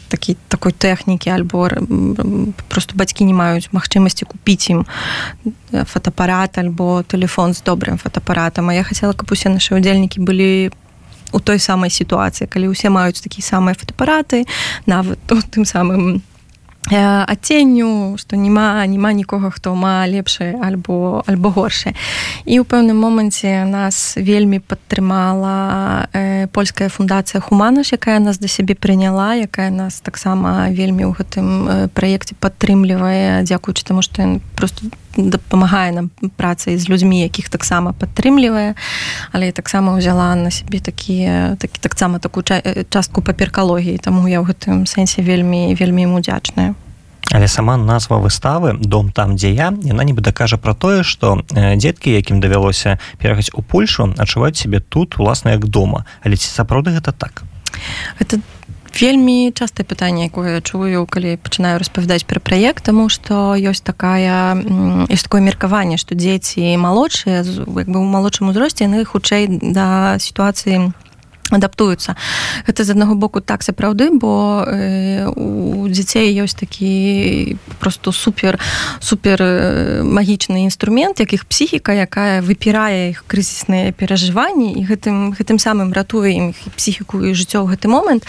такі 0.10 0.38
такой 0.48 0.72
тэхнікі 0.72 1.30
альбо 1.30 1.70
просто 2.70 2.96
бацькі 2.96 3.26
не 3.26 3.34
маюць 3.34 3.72
магчымасці 3.72 4.26
купіць 4.26 4.70
ім 4.70 4.86
фотоапарат 5.72 6.58
альбо 6.58 7.04
телефон 7.08 7.54
з 7.54 7.64
добрым 7.64 7.98
фотоапаратам 7.98 8.70
А 8.70 8.74
я 8.74 8.84
хацела 8.84 9.14
каб 9.14 9.32
усе 9.32 9.50
нашы 9.50 9.76
удзельнікі 9.76 10.20
былі 10.20 10.72
у 11.36 11.44
той 11.44 11.60
самай 11.60 11.92
сітуацыі 11.92 12.48
калі 12.48 12.72
ўсе 12.72 12.88
маюць 12.88 13.20
такі 13.20 13.44
самыя 13.44 13.76
фотоапараты 13.76 14.48
нават 14.88 15.20
тым 15.52 15.68
самым 15.68 16.24
адценню 16.94 18.18
што 18.18 18.36
няма 18.38 18.86
няма 18.86 19.12
нікога 19.14 19.50
хто 19.50 19.74
ма 19.74 20.06
лепшае 20.06 20.54
альбо 20.62 21.24
альбо 21.26 21.50
горшае 21.50 21.98
і 22.46 22.62
ў 22.62 22.64
пэўным 22.64 23.02
моманце 23.02 23.66
нас 23.66 24.14
вельмі 24.18 24.62
падтрымала 24.62 26.06
э, 26.14 26.48
польская 26.54 26.90
фундацыя 26.90 27.42
хуманаш 27.42 27.94
якая 27.94 28.20
нас 28.20 28.38
да 28.38 28.48
сябе 28.48 28.76
прыняла 28.76 29.34
якая 29.34 29.74
нас 29.74 30.00
таксама 30.00 30.70
вельмі 30.70 31.10
ў 31.10 31.18
гэтым 31.18 31.90
праекце 31.98 32.38
падтрымлівае 32.38 33.42
дзякуючы 33.44 33.82
таму 33.82 34.06
што 34.06 34.40
просто 34.54 34.86
дапамагае 35.18 35.92
нам 35.92 36.12
працай 36.36 36.78
з 36.78 36.90
людзьмі 36.90 37.22
якіх 37.24 37.50
таксама 37.50 37.94
падтрымлівае 37.94 38.76
але 39.32 39.52
таксама 39.52 39.96
ўзяла 39.96 40.36
на 40.36 40.52
сябе 40.52 40.80
такія 40.80 41.56
такі 41.60 41.80
таксама 41.80 42.20
такую 42.20 42.44
частку 42.90 43.22
паперкалогіі 43.22 43.98
таму 43.98 44.28
я 44.28 44.44
ў 44.44 44.52
гэтым 44.52 44.86
сэнсе 44.86 45.24
вельмі 45.24 45.76
вельмі 45.76 46.08
ему 46.10 46.20
удзячная 46.20 46.76
Але 47.32 47.48
сама 47.48 47.78
назва 47.78 48.22
выставы 48.22 48.78
дом 48.78 49.12
там 49.12 49.36
дзе 49.36 49.50
я 49.52 49.74
яна 49.74 50.04
нібы 50.06 50.22
дакажа 50.22 50.58
пра 50.62 50.74
тое 50.78 51.02
што 51.04 51.42
дзеткі 51.52 52.14
якім 52.14 52.40
давялося 52.40 53.00
перагаць 53.18 53.50
у 53.54 53.62
польшу 53.62 54.14
адчуваюць 54.18 54.62
сябе 54.62 54.80
тут 54.80 55.18
уласна 55.18 55.58
як 55.58 55.66
дома. 55.66 56.06
Але 56.22 56.38
ці 56.38 56.46
сапраўды 56.46 56.94
гэта 56.94 57.12
так? 57.12 57.44
Это 58.20 58.40
вельмі 59.02 59.52
частае 59.52 59.86
пытанне 59.86 60.28
якое 60.28 60.62
чую 60.62 61.06
калі 61.06 61.36
пачынаю 61.38 61.80
распавядаць 61.80 62.26
пра 62.26 62.40
праект 62.40 62.86
тому 62.86 63.10
что 63.10 63.56
ёсць 63.56 63.84
такая 63.84 64.56
ёсць 65.12 65.26
такое 65.28 65.42
меркаванне 65.42 65.98
што 65.98 66.16
дзеці 66.16 66.76
малодшыя 66.78 67.44
як 67.44 67.88
бы 67.90 67.98
у 68.00 68.08
малодшым 68.08 68.50
узросце 68.50 68.88
яны 68.88 69.06
хутчэй 69.06 69.48
да 69.76 70.18
сітуацыі 70.20 70.92
адаптуюцца. 71.52 72.16
Гэта 72.68 72.84
з 72.84 72.90
аднаго 72.96 73.16
боку 73.16 73.42
так 73.42 73.62
сапраўды 73.62 74.10
бо 74.10 74.66
э, 74.66 75.28
у 75.30 75.88
дзяцей 75.88 76.34
ёсць 76.42 76.58
такі 76.58 77.58
просто 77.80 78.12
супер 78.12 78.58
супер 79.00 79.38
магічны 80.02 80.66
інструмент 80.66 81.20
як 81.20 81.34
іх 81.34 81.46
псіхіка 81.46 81.94
якая 81.94 82.42
выпірае 82.42 83.14
іх 83.14 83.26
крызісныя 83.28 83.92
перажыванні 83.92 84.74
і 84.74 84.82
гэтым 84.90 85.38
гэтым 85.38 85.60
самым 85.62 85.94
ратуе 85.94 86.34
ім 86.34 86.46
псіхіку 86.76 87.22
і 87.22 87.38
жыццё 87.38 87.62
ў 87.62 87.76
гэты 87.76 87.88
момант. 87.88 88.26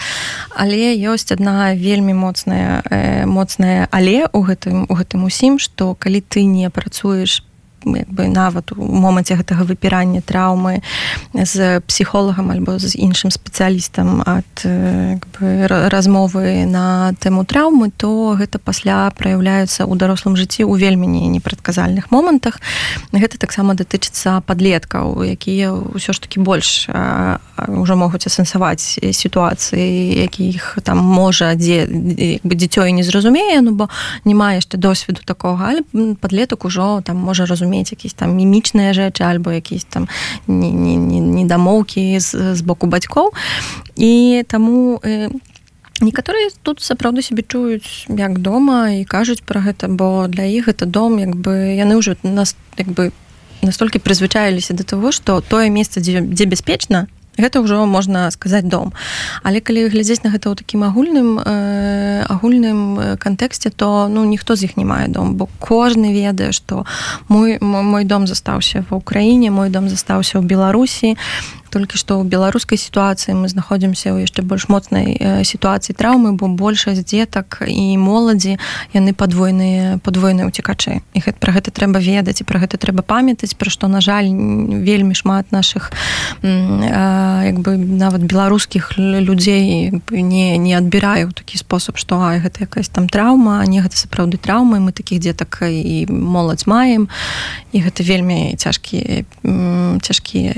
Але 0.53 0.93
ёсць 0.93 1.31
адна 1.33 1.73
вельмі 1.73 2.13
моцная 2.13 2.83
э, 2.91 3.25
моцная 3.25 3.87
але 3.91 4.29
у 4.33 4.43
гэтым 4.45 4.85
у 4.89 4.93
гэтым 4.93 5.25
усім 5.25 5.57
што 5.57 5.95
калі 5.95 6.21
ты 6.21 6.43
не 6.43 6.69
працуеш 6.69 7.46
бы 7.85 8.27
нават 8.27 8.71
у 8.71 8.81
моманце 8.81 9.37
гэтага 9.37 9.63
выпірання 9.63 10.21
траўмы 10.25 10.81
з 11.33 11.79
псіхолагам 11.85 12.51
альбо 12.51 12.79
з 12.79 12.97
іншым 12.97 13.31
спецыялістам 13.31 14.23
ад 14.25 14.49
бы, 14.65 15.67
размовы 15.67 16.65
на 16.65 17.13
тэму 17.21 17.45
траўмы 17.45 17.91
то 17.95 18.35
гэта 18.35 18.59
пасля 18.59 19.13
праяўляецца 19.13 19.85
ў 19.85 19.93
дарослым 19.95 20.35
жыцці 20.35 20.65
ў 20.65 20.73
вельмі 20.81 21.07
не 21.07 21.27
непрадказальных 21.29 22.11
момантах. 22.11 22.59
Гэта 23.13 23.37
таксама 23.37 23.77
датычыцца 23.77 24.41
падлеткаў 24.41 25.23
якія 25.23 25.71
ўсё 25.71 26.11
ж 26.13 26.17
таки 26.19 26.41
больш 26.41 26.89
ўжо 26.89 27.93
могуць 27.95 28.25
асэнсаваць 28.25 28.99
сітуацыі 28.99 30.17
якіх 30.25 30.81
там 30.83 30.97
можа 30.97 31.53
дзе 31.55 31.85
бы 32.41 32.53
дзіцё 32.57 32.89
і 32.89 32.91
не 32.97 33.03
зразумее 33.03 33.61
ну 33.61 33.71
бо 33.77 33.89
не 34.25 34.33
мае 34.33 34.59
яшчэ 34.59 34.77
досведу 34.77 35.21
такога. 35.25 35.69
Але 35.69 35.81
падлетак 36.17 36.65
ужо 36.65 37.01
там 37.05 37.17
можа 37.17 37.45
разумець 37.45 37.66
разумець 37.67 37.91
якісь 37.91 38.13
там 38.13 38.35
мімічныя 38.35 38.93
рэчы 38.93 39.23
альбо 39.23 39.51
якісь 39.51 39.83
там 39.83 40.07
недамоўкі 40.47 42.19
з, 42.19 42.55
з 42.55 42.61
боку 42.61 42.87
бацькоў 42.87 43.33
і 43.95 44.43
таму 44.47 44.99
э, 45.03 45.29
некаторыя 46.01 46.49
тут 46.63 46.81
сапраўды 46.81 47.21
сябе 47.21 47.43
чуюць 47.43 48.07
як 48.07 48.39
дома 48.39 48.91
і 48.91 49.05
кажуць 49.05 49.43
пра 49.45 49.61
гэта 49.61 49.87
бо 49.87 50.27
для 50.27 50.45
іх 50.45 50.67
это 50.67 50.85
дом 50.85 51.19
як 51.19 51.35
бы 51.35 51.75
яны 51.75 51.97
ўжо 51.97 52.15
нас 52.23 52.55
як 52.77 52.87
бы 52.87 53.11
настолькі 53.61 53.99
прызвычаіліся 53.99 54.73
да 54.73 54.83
того 54.83 55.11
што 55.11 55.41
тое 55.41 55.69
месца 55.69 55.99
дзе, 55.99 56.21
дзе 56.21 56.45
бяспечна 56.45 57.07
гэта 57.37 57.61
ўжо 57.61 57.85
можна 57.85 58.29
сказаць 58.31 58.65
дом. 58.65 58.93
Але 59.43 59.61
калі 59.61 59.87
глядзець 59.87 60.25
на 60.25 60.33
гэта 60.33 60.49
ў 60.49 60.55
такім 60.57 60.83
агульным 60.83 61.39
э, 61.39 62.25
агульным 62.27 63.17
кантэксце 63.17 63.69
то 63.69 64.07
ну 64.09 64.25
ніхто 64.25 64.55
з 64.55 64.69
іх 64.69 64.77
не 64.77 64.85
мае 64.85 65.07
дом 65.07 65.37
бо 65.37 65.47
кожны 65.59 66.13
ведае 66.13 66.51
што 66.51 66.85
мой 67.27 67.57
мой 67.61 68.03
дом 68.03 68.27
застаўся 68.27 68.83
ва 68.89 68.97
ўкраіне 68.97 69.51
мой 69.51 69.69
дом 69.69 69.89
застаўся 69.89 70.39
ў 70.39 70.43
беларусі 70.43 71.17
толькі 71.69 71.97
што 71.97 72.19
ў 72.19 72.27
беларускай 72.27 72.77
сітуацыі 72.77 73.35
мы 73.37 73.47
знаходзімся 73.49 74.13
ў 74.13 74.27
яшчэ 74.27 74.41
больш 74.43 74.67
моцнай 74.71 75.17
сітуацыі 75.43 75.95
траўмы 75.97 76.33
бо 76.37 76.47
большасць 76.47 77.03
дзетак 77.03 77.63
і 77.67 77.97
моладзі 77.97 78.57
яны 78.93 79.13
падвойныя 79.13 79.99
падвойныя 80.03 80.47
уцікачы 80.47 81.01
і 81.13 81.19
гэта 81.19 81.37
пра 81.39 81.53
гэта 81.53 81.71
трэба 81.71 81.99
ведаць 81.99 82.41
і 82.41 82.47
пра 82.47 82.61
гэта 82.63 82.77
трэба 82.77 83.03
памятаць 83.03 83.55
пра 83.57 83.69
што 83.73 83.87
на 83.87 84.01
жаль 84.01 84.29
вельмі 84.83 85.13
шмат 85.17 85.51
наших 85.51 85.91
як 86.43 87.57
бы 87.59 87.77
нават 87.77 88.23
беларускіх 88.23 88.97
людзей 88.97 89.91
не 90.11 90.57
не 90.57 90.73
адбіраю 90.77 91.31
такі 91.31 91.57
спосаб 91.57 91.97
што 91.97 92.21
а 92.21 92.37
гэта 92.39 92.67
якась 92.67 92.89
там 92.89 93.09
траўма 93.09 93.65
не 93.65 93.81
гэта 93.81 93.97
сапраўды 93.97 94.37
траўмы 94.37 94.79
мы 94.79 94.91
такіх 94.91 95.19
дзетак 95.19 95.63
і 95.67 96.05
моладзь 96.09 96.67
маем 96.67 97.09
і 97.71 97.77
гэта 97.81 98.03
вельмі 98.03 98.55
цяжкія 98.57 99.25
цяжкія 100.01 100.53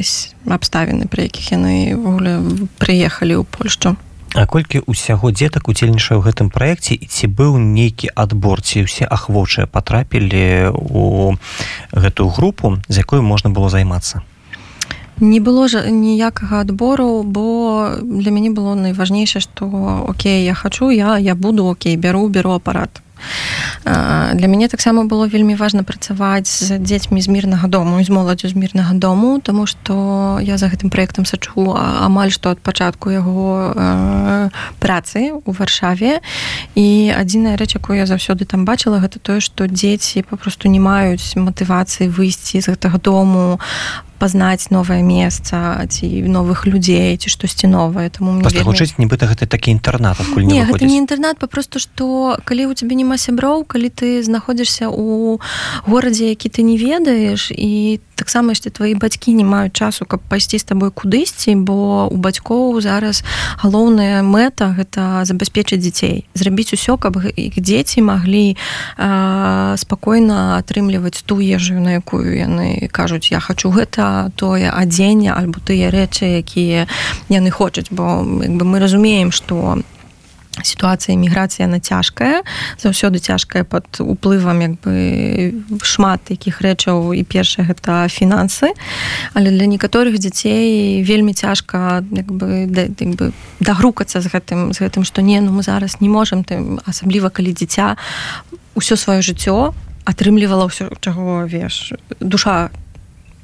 абставіны 0.55 1.05
пры 1.05 1.29
якіх 1.29 1.53
яны 1.53 1.95
вогуле 1.95 2.39
прыехалі 2.81 3.39
ў 3.39 3.43
польшчу. 3.45 3.95
А 4.37 4.45
колькі 4.45 4.85
ўсяго 4.85 5.33
дзетак 5.33 5.69
удзельнічае 5.73 6.21
ў 6.21 6.25
гэтым 6.29 6.53
праекце 6.53 6.93
і 6.93 7.05
ці 7.09 7.25
быў 7.33 7.57
нейкі 7.57 8.13
адбор 8.13 8.61
ці 8.61 8.85
ўсе 8.85 9.09
ахвочыя 9.09 9.65
патрапілі 9.65 10.69
у 10.69 11.33
гэтую 11.89 12.29
групу 12.29 12.77
з 12.85 13.01
якой 13.01 13.25
можна 13.25 13.49
было 13.49 13.73
займацца? 13.73 14.21
Не 15.19 15.41
было 15.41 15.67
ж 15.67 15.89
ніякага 15.89 16.61
адбору 16.61 17.23
бо 17.25 17.97
для 17.99 18.31
мяне 18.31 18.53
было 18.53 18.77
найважнейшае 18.77 19.41
што 19.41 19.65
Окей 20.07 20.45
я 20.45 20.53
хочу 20.53 20.89
я 20.93 21.17
я 21.17 21.35
буду 21.35 21.65
Окей 21.65 21.97
бяру 21.97 22.29
бяру 22.29 22.53
апарат 22.53 23.01
для 23.85 24.47
мяне 24.47 24.67
таксама 24.67 25.05
было 25.05 25.27
вельмі 25.27 25.55
важна 25.55 25.83
працаваць 25.83 26.47
з 26.47 26.77
дзецьмі 26.79 27.21
з 27.21 27.27
мірнага 27.27 27.67
дому 27.67 28.03
з 28.03 28.09
моладзю 28.09 28.49
з 28.49 28.55
мірнага 28.55 28.93
дому 28.93 29.39
тому 29.39 29.65
что 29.65 30.39
я 30.41 30.57
за 30.57 30.67
гэтым 30.67 30.89
проектам 30.89 31.25
сачу 31.25 31.75
амаль 31.75 32.31
што 32.31 32.51
ад 32.51 32.59
пачатку 32.59 33.09
яго 33.09 33.73
працы 34.79 35.31
у 35.33 35.51
варшаве. 35.51 36.19
І 36.75 37.13
адзіная 37.15 37.57
рэч 37.57 37.75
якую 37.75 37.97
я 37.97 38.05
заўсёды 38.05 38.45
там 38.45 38.65
бачыла 38.65 38.99
гэта 38.99 39.19
тое 39.19 39.39
што 39.39 39.67
дзеці 39.67 40.23
попросту 40.23 40.69
не 40.69 40.79
маюць 40.79 41.35
матывацыі 41.35 42.09
выйсці 42.09 42.61
з 42.61 42.73
гэтага 42.73 42.97
дому 42.99 43.59
пазнаць 44.19 44.69
новае 44.69 45.01
месца 45.01 45.79
ці 45.87 46.07
новых 46.27 46.67
людзей 46.67 47.17
ці 47.17 47.29
штосьці 47.29 47.67
новае. 47.71 48.09
Таму 48.09 48.35
мне 48.35 48.43
вельмі... 48.43 48.67
гучыць 48.67 48.99
нібыта 48.99 49.31
гэта 49.31 49.47
такі 49.47 49.71
інтэрнат 49.71 50.19
не, 50.35 50.67
не, 50.67 50.85
не 50.85 50.97
інтэрнат 50.99 51.39
папросту 51.39 51.79
што 51.79 52.37
калі 52.43 52.67
у 52.69 52.73
цябе 52.75 52.99
няма 52.99 53.15
сяброў 53.17 53.63
калі 53.63 53.89
ты 53.89 54.19
знаходзішся 54.23 54.91
у 54.91 55.39
горадзе 55.87 56.29
які 56.35 56.49
ты 56.49 56.61
не 56.61 56.75
ведаеш 56.77 57.51
і 57.55 57.99
таксама 58.19 58.51
яшчэ 58.51 58.75
твои 58.75 58.93
бацькі 58.99 59.31
не 59.31 59.47
маюць 59.47 59.71
часу 59.71 60.03
каб 60.03 60.19
пайсці 60.27 60.59
з 60.59 60.67
табой 60.67 60.91
кудысьці 60.91 61.55
бо 61.55 62.11
у 62.11 62.17
бацькоў 62.19 62.81
зараз 62.83 63.23
галоўная 63.63 64.19
мэта 64.27 64.75
гэта 64.75 65.23
забяспечыць 65.23 65.79
дзяцей. 65.79 66.27
Зрабіць 66.35 66.75
усё 66.75 66.99
каб 66.99 67.15
іх 67.23 67.55
дзеці 67.55 68.03
маглі 68.03 68.59
спакойна 69.79 70.59
атрымліваць 70.59 71.23
ту 71.23 71.39
ежу 71.39 71.79
на 71.79 72.03
якую 72.03 72.35
яны 72.35 72.91
кажуць 72.91 73.31
я 73.31 73.39
хочу 73.39 73.71
гэта 73.71 74.08
тое 74.35 74.69
адзенне 74.69 75.31
альбо 75.33 75.59
тыя 75.65 75.91
рэчы 75.93 76.39
якія 76.41 76.87
яны 77.29 77.51
хочуць. 77.51 77.89
Бо 77.91 78.23
бы 78.23 78.63
мы 78.65 78.79
разумеем 78.79 79.31
что 79.31 79.55
у 79.55 80.63
сітуацыя 80.63 81.15
міграцыя 81.15 81.67
на 81.67 81.79
цяжкая. 81.79 82.43
Заўсёды 82.77 83.19
цяжкая 83.19 83.63
под 83.63 83.85
уплывам 83.99 84.61
як 84.61 84.73
бы 84.81 85.53
шмат 85.83 86.21
якіх 86.29 86.61
рэчаў. 86.61 87.13
І 87.13 87.23
першае 87.23 87.65
гэта 87.67 88.07
фінансы. 88.09 88.73
Але 89.33 89.51
для 89.51 89.65
некаторых 89.65 90.19
дзяцей 90.19 91.03
вельмі 91.03 91.33
цяжка 91.33 92.03
як 92.11 92.27
бы 92.31 92.67
як 92.67 93.13
бы 93.15 93.31
дагрукацца 93.59 94.21
з 94.21 94.27
гэтым 94.27 94.73
з 94.73 94.79
гэтым 94.83 95.03
што 95.03 95.21
не 95.21 95.39
ну 95.41 95.51
мы 95.51 95.63
зараз 95.63 96.01
не 96.01 96.09
можемм 96.09 96.43
тым 96.43 96.79
асабліва 96.85 97.29
калі 97.29 97.53
дзіця 97.53 97.95
ўсё 98.75 98.95
сваё 98.95 99.21
жыццё 99.21 99.73
атрымлівала 100.05 100.67
ўсё 100.67 100.91
чаго 100.99 101.45
веш 101.45 101.93
душа 102.19 102.69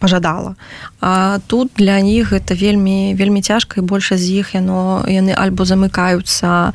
пожадала. 0.06 0.56
А 1.02 1.40
тут 1.48 1.72
для 1.76 2.00
них 2.02 2.32
это 2.32 2.54
вельмі 2.54 3.16
вельмі 3.18 3.42
цяжка 3.42 3.82
і 3.82 3.84
больше 3.84 4.18
з 4.18 4.30
іх 4.30 4.54
яно 4.54 5.02
яны 5.10 5.34
альбо 5.34 5.66
замыкаюцца 5.66 6.74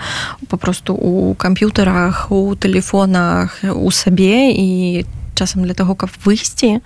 попросту 0.49 0.95
у 0.95 1.35
камп'ютарах 1.35 2.27
у 2.31 2.57
телефонах 2.57 3.63
у 3.63 3.91
сабе 3.91 4.51
і 4.51 5.07
часам 5.39 5.63
для 5.63 5.75
того 5.75 5.95
каб 5.95 6.11
выйсці 6.27 6.83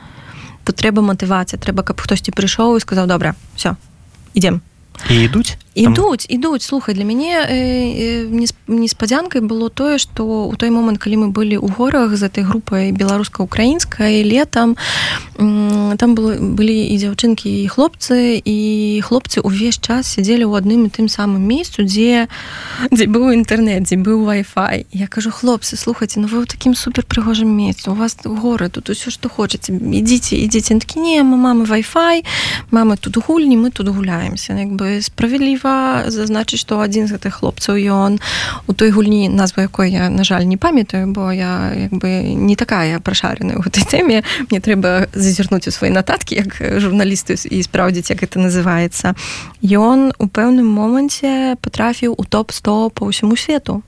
то 0.64 0.72
трэба 0.76 1.00
матывацыя 1.00 1.56
трэба 1.56 1.80
каб 1.80 1.96
хтосьці 1.96 2.36
прыйшоў 2.36 2.76
і 2.76 2.84
сказаў 2.84 3.08
добра 3.08 3.34
все 3.56 3.80
ідем 4.36 4.60
і 5.08 5.24
ідуць 5.24 5.56
ідуць 5.74 6.26
ідуць 6.28 6.62
слухай 6.62 6.94
для 6.94 7.04
мяне 7.04 7.34
э, 7.34 8.28
э, 8.30 8.46
неспадзянкай 8.68 9.40
было 9.42 9.70
тое 9.70 9.98
што 9.98 10.46
у 10.46 10.54
той 10.56 10.70
момант 10.70 11.02
калі 11.02 11.26
мы 11.26 11.28
былі 11.34 11.58
ў 11.58 11.66
горах 11.74 12.14
з 12.14 12.22
этой 12.22 12.46
групай 12.46 12.92
беларуска-украінскай 12.92 14.22
летом 14.22 14.76
там 15.34 16.14
было 16.14 16.38
былі 16.38 16.78
і 16.78 16.94
дзяўчынкі 16.94 17.50
і 17.50 17.66
хлопцы 17.66 18.38
і 18.38 18.58
хлопцы 19.02 19.42
увесь 19.42 19.82
час 19.82 20.14
сядзелі 20.14 20.46
ў 20.46 20.62
адным 20.62 20.86
і 20.86 20.94
тым 20.94 21.10
самым 21.10 21.42
месцу 21.42 21.82
дзе 21.82 22.30
дзе 22.94 23.04
быў 23.10 23.34
інтэрнет 23.34 23.90
дзе 23.90 23.98
быў 23.98 24.22
Wi-Fi. 24.24 24.86
Я 24.94 25.06
кажу 25.10 25.34
хлопцы 25.34 25.74
слухайте 25.76 26.22
ну 26.22 26.30
вы 26.30 26.46
ў 26.46 26.46
такім 26.46 26.78
супер 26.78 27.02
прыгожым 27.02 27.50
месцу 27.50 27.90
у 27.90 27.98
вас 27.98 28.14
горы 28.22 28.70
тут 28.70 28.94
усё 28.94 29.10
што 29.10 29.26
хочаце 29.26 29.74
ідзіце 29.74 30.38
ідзіце 30.38 30.78
такі 30.78 31.02
не 31.02 31.18
мамы 31.26 31.66
Wi-Fi 31.66 32.22
мамы 32.70 32.94
тут 32.94 33.18
гульні 33.18 33.58
мы 33.58 33.74
тут 33.74 33.90
гуляемся 33.90 34.54
як 34.54 34.70
бы 34.78 35.02
справядліва 35.02 35.63
трэба 35.64 36.10
зазначыць 36.10 36.60
што 36.60 36.80
адзін 36.84 37.08
з 37.08 37.16
гэтых 37.16 37.40
хлопцаў 37.40 37.80
ён 37.80 38.20
у 38.68 38.72
той 38.76 38.92
гульні 38.92 39.28
назву 39.32 39.64
якой 39.64 39.90
я 39.90 40.10
на 40.10 40.24
жаль 40.24 40.44
не 40.44 40.56
памятаю 40.56 41.08
бо 41.08 41.32
я 41.32 41.72
як 41.72 41.92
бы 41.92 42.36
не 42.36 42.56
такая 42.56 43.00
прашареная 43.00 43.56
ў 43.56 43.64
гэтай 43.64 43.84
тэме 43.88 44.22
мне 44.50 44.60
трэба 44.60 45.08
зазірнуць 45.16 45.68
у 45.68 45.72
свае 45.72 45.88
нататкі 45.88 46.36
як 46.36 46.60
журналісты 46.60 47.40
і 47.48 47.62
спраўдзіць 47.64 48.12
як 48.12 48.22
это 48.22 48.44
называецца 48.44 49.16
ён 49.64 50.12
у 50.20 50.26
пэўным 50.28 50.68
моманце 50.68 51.56
патрафіў 51.64 52.12
у 52.12 52.24
топ-100 52.28 52.92
по 52.92 53.08
ўсяму 53.08 53.36
свету 53.36 53.80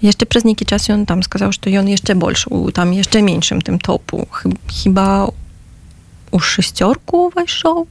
яшчэ 0.00 0.24
праз 0.24 0.48
нейкі 0.48 0.64
час 0.64 0.88
ён 0.88 1.04
там 1.04 1.20
сказаў 1.20 1.52
што 1.52 1.68
ён 1.68 1.84
яшчэ 1.84 2.16
больш 2.16 2.48
у 2.48 2.72
там 2.72 2.96
яшчэ 2.96 3.20
меншым 3.20 3.60
тым 3.60 3.76
топу. 3.76 4.24
Хіба 4.72 5.28
у 6.32 6.38
шасцёрку 6.40 7.28
увайшоў 7.28 7.84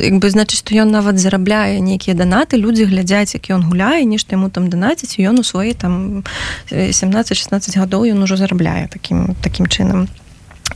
як 0.00 0.18
бы 0.18 0.30
значыць 0.30 0.60
што 0.60 0.74
ён 0.74 0.90
нават 0.90 1.20
зарабляе 1.20 1.80
нейкія 1.80 2.16
данаты 2.16 2.56
людзі 2.56 2.88
глядзяць 2.90 3.34
як 3.36 3.50
ён 3.52 3.68
гуляе 3.68 4.04
нешта 4.04 4.36
яму 4.36 4.50
там 4.50 4.68
данаціць 4.72 5.20
ён 5.20 5.40
у 5.40 5.44
свае 5.44 5.74
там 5.74 6.24
17-16 6.70 7.78
гадоў 7.78 8.08
ён 8.10 8.22
ужо 8.22 8.36
зарабляе 8.36 8.88
таким 8.88 9.36
таким 9.42 9.66
чынам. 9.66 10.08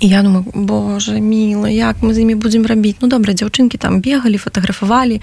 І 0.00 0.08
я 0.08 0.22
думаю 0.22 0.44
Боже 0.54 1.20
міла 1.20 1.70
як 1.70 1.96
мы 2.02 2.14
з 2.14 2.18
імі 2.18 2.34
будзем 2.34 2.66
рабіць? 2.66 2.96
Ну 3.00 3.08
добра 3.08 3.32
дзяўчынкі 3.32 3.78
там 3.78 4.00
бегалі 4.00 4.38
фатаграфавалі 4.38 5.20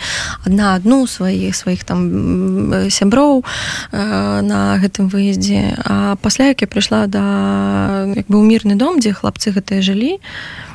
адна 0.47 0.75
адну 0.75 1.07
сваіх 1.07 1.55
сваіх 1.55 1.83
там 1.83 2.89
сяброў 2.89 3.43
э, 3.43 4.41
на 4.41 4.79
гэтым 4.79 5.11
выездзе. 5.11 5.75
А 5.83 6.15
пасля 6.15 6.55
як 6.55 6.61
я 6.61 6.67
прыйшла 6.67 7.07
да 7.07 8.07
як 8.15 8.31
бы 8.31 8.39
ў 8.39 8.43
мірны 8.47 8.79
дом 8.79 9.03
дзе 9.03 9.11
хлапцы 9.11 9.51
гэтыя 9.51 9.83
жылі 9.83 10.17
то 10.17 10.70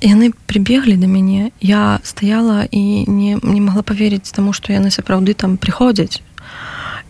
яны 0.00 0.30
прыбеглі 0.46 0.96
да 0.96 1.06
мяне 1.06 1.50
я 1.60 2.00
стаяла 2.04 2.66
і 2.70 3.04
не, 3.06 3.38
не 3.42 3.60
могла 3.60 3.82
поверыць 3.82 4.30
таму 4.30 4.52
што 4.52 4.72
яны 4.72 4.90
сапраўды 4.90 5.34
там 5.34 5.56
прыходзяць 5.56 6.22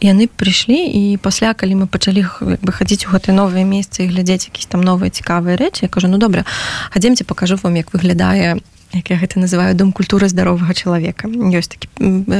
яны 0.01 0.29
прыйшлі 0.29 0.79
і 0.79 1.17
пасля 1.21 1.55
калі 1.55 1.85
мы 1.85 1.87
пачалі 1.87 2.25
бы 2.41 2.73
хадзіць 2.73 3.07
у 3.07 3.13
гэтыя 3.13 3.35
новыя 3.35 3.65
месцы 3.65 4.05
і 4.05 4.09
глядзець 4.09 4.49
якісь 4.49 4.71
там 4.71 4.81
новыя 4.81 5.11
цікавыя 5.11 5.59
рэчы 5.59 5.85
я 5.85 5.91
кажу 5.91 6.09
ну 6.09 6.19
добра 6.19 6.45
хадземце 6.91 7.25
покажу 7.25 7.59
вам 7.63 7.77
як 7.77 7.93
выглядае 7.93 8.63
як 8.93 9.11
я 9.11 9.17
гэта 9.17 9.39
называю 9.39 9.75
дом 9.75 9.93
культуры 9.93 10.29
здаровага 10.29 10.73
чалавека. 10.75 11.29
Ёсць 11.29 11.69
такі 11.69 11.89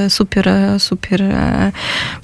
супер 0.09 0.81
супер 0.81 1.21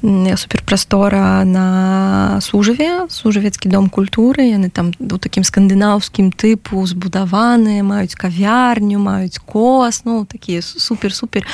супер 0.01 0.61
прастора 0.65 1.45
на 1.45 2.41
сужаве 2.41 3.07
сужавецкі 3.09 3.69
дом 3.69 3.89
культуры. 3.89 4.49
Яны 4.49 4.71
там 4.71 4.93
у 4.97 5.19
такім 5.19 5.45
скандынаўскім 5.45 6.33
тыпу 6.33 6.81
збудаваныя 6.87 7.85
маюць 7.85 8.17
кавярню 8.17 8.99
маюць 8.99 9.39
кос 9.39 10.05
ну 10.05 10.25
такія 10.25 10.63
супер 10.63 11.15
супер 11.15 11.47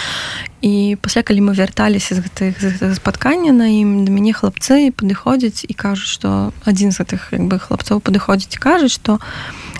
і 0.60 0.96
пасля 1.00 1.22
калі 1.22 1.40
мы 1.40 1.52
вярталіся 1.56 2.14
з 2.14 2.20
гэтых 2.20 2.94
спаткання 2.96 3.52
на 3.52 3.66
ім 3.72 4.04
да 4.04 4.12
мяне 4.12 4.36
хлапцы 4.36 4.92
падыходзяць 4.92 5.64
і 5.64 5.72
кажуць 5.72 6.12
што 6.12 6.52
адзін 6.68 6.92
з 6.92 7.00
гэтых 7.00 7.32
як 7.32 7.48
бы 7.48 7.56
хлапцоў 7.56 8.04
падыходзіць 8.04 8.60
кажуць 8.60 8.92
што 8.92 9.18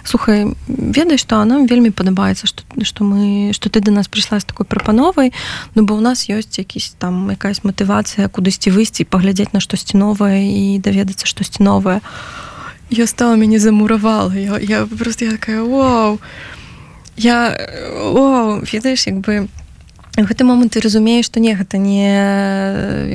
слухай 0.05 0.57
ведай 0.69 1.21
што 1.21 1.45
нам 1.45 1.69
вельмі 1.69 1.93
падабаецца 1.93 2.49
што 2.49 2.64
што 2.81 3.05
мы 3.05 3.53
што 3.53 3.69
ты 3.69 3.85
да 3.85 3.93
нас 3.93 4.09
прыйшла 4.09 4.40
з 4.40 4.49
такой 4.49 4.64
прапановай 4.64 5.33
ну 5.77 5.85
бо 5.85 5.95
у 5.95 6.01
нас 6.01 6.33
ёсць 6.33 6.57
якісь 6.57 6.97
там 6.97 7.29
якась 7.29 7.61
матывацыя 7.61 8.33
кудысьці 8.33 8.73
выйсці 8.73 9.05
паглядзець 9.05 9.53
на 9.53 9.61
штосьці 9.61 10.01
новае 10.01 10.49
і 10.49 10.81
даведацца 10.81 11.29
штосьці 11.29 11.61
новае 11.62 12.01
я 12.90 13.07
стала 13.07 13.37
мяне 13.37 13.59
замуравала 13.61 14.33
я, 14.33 14.59
я 14.59 14.87
просто 14.87 15.25
я 15.25 15.33
такая 15.33 15.62
Вау 15.62 16.21
я 17.16 17.53
о 18.01 18.61
ведаеш 18.64 19.07
як 19.07 19.21
бы 19.21 19.47
в 19.47 19.60
гэты 20.26 20.44
момант 20.44 20.72
ты 20.72 20.80
разумееш 20.80 21.26
што 21.26 21.40
не 21.40 21.54
гэта 21.54 21.78
не 21.78 22.09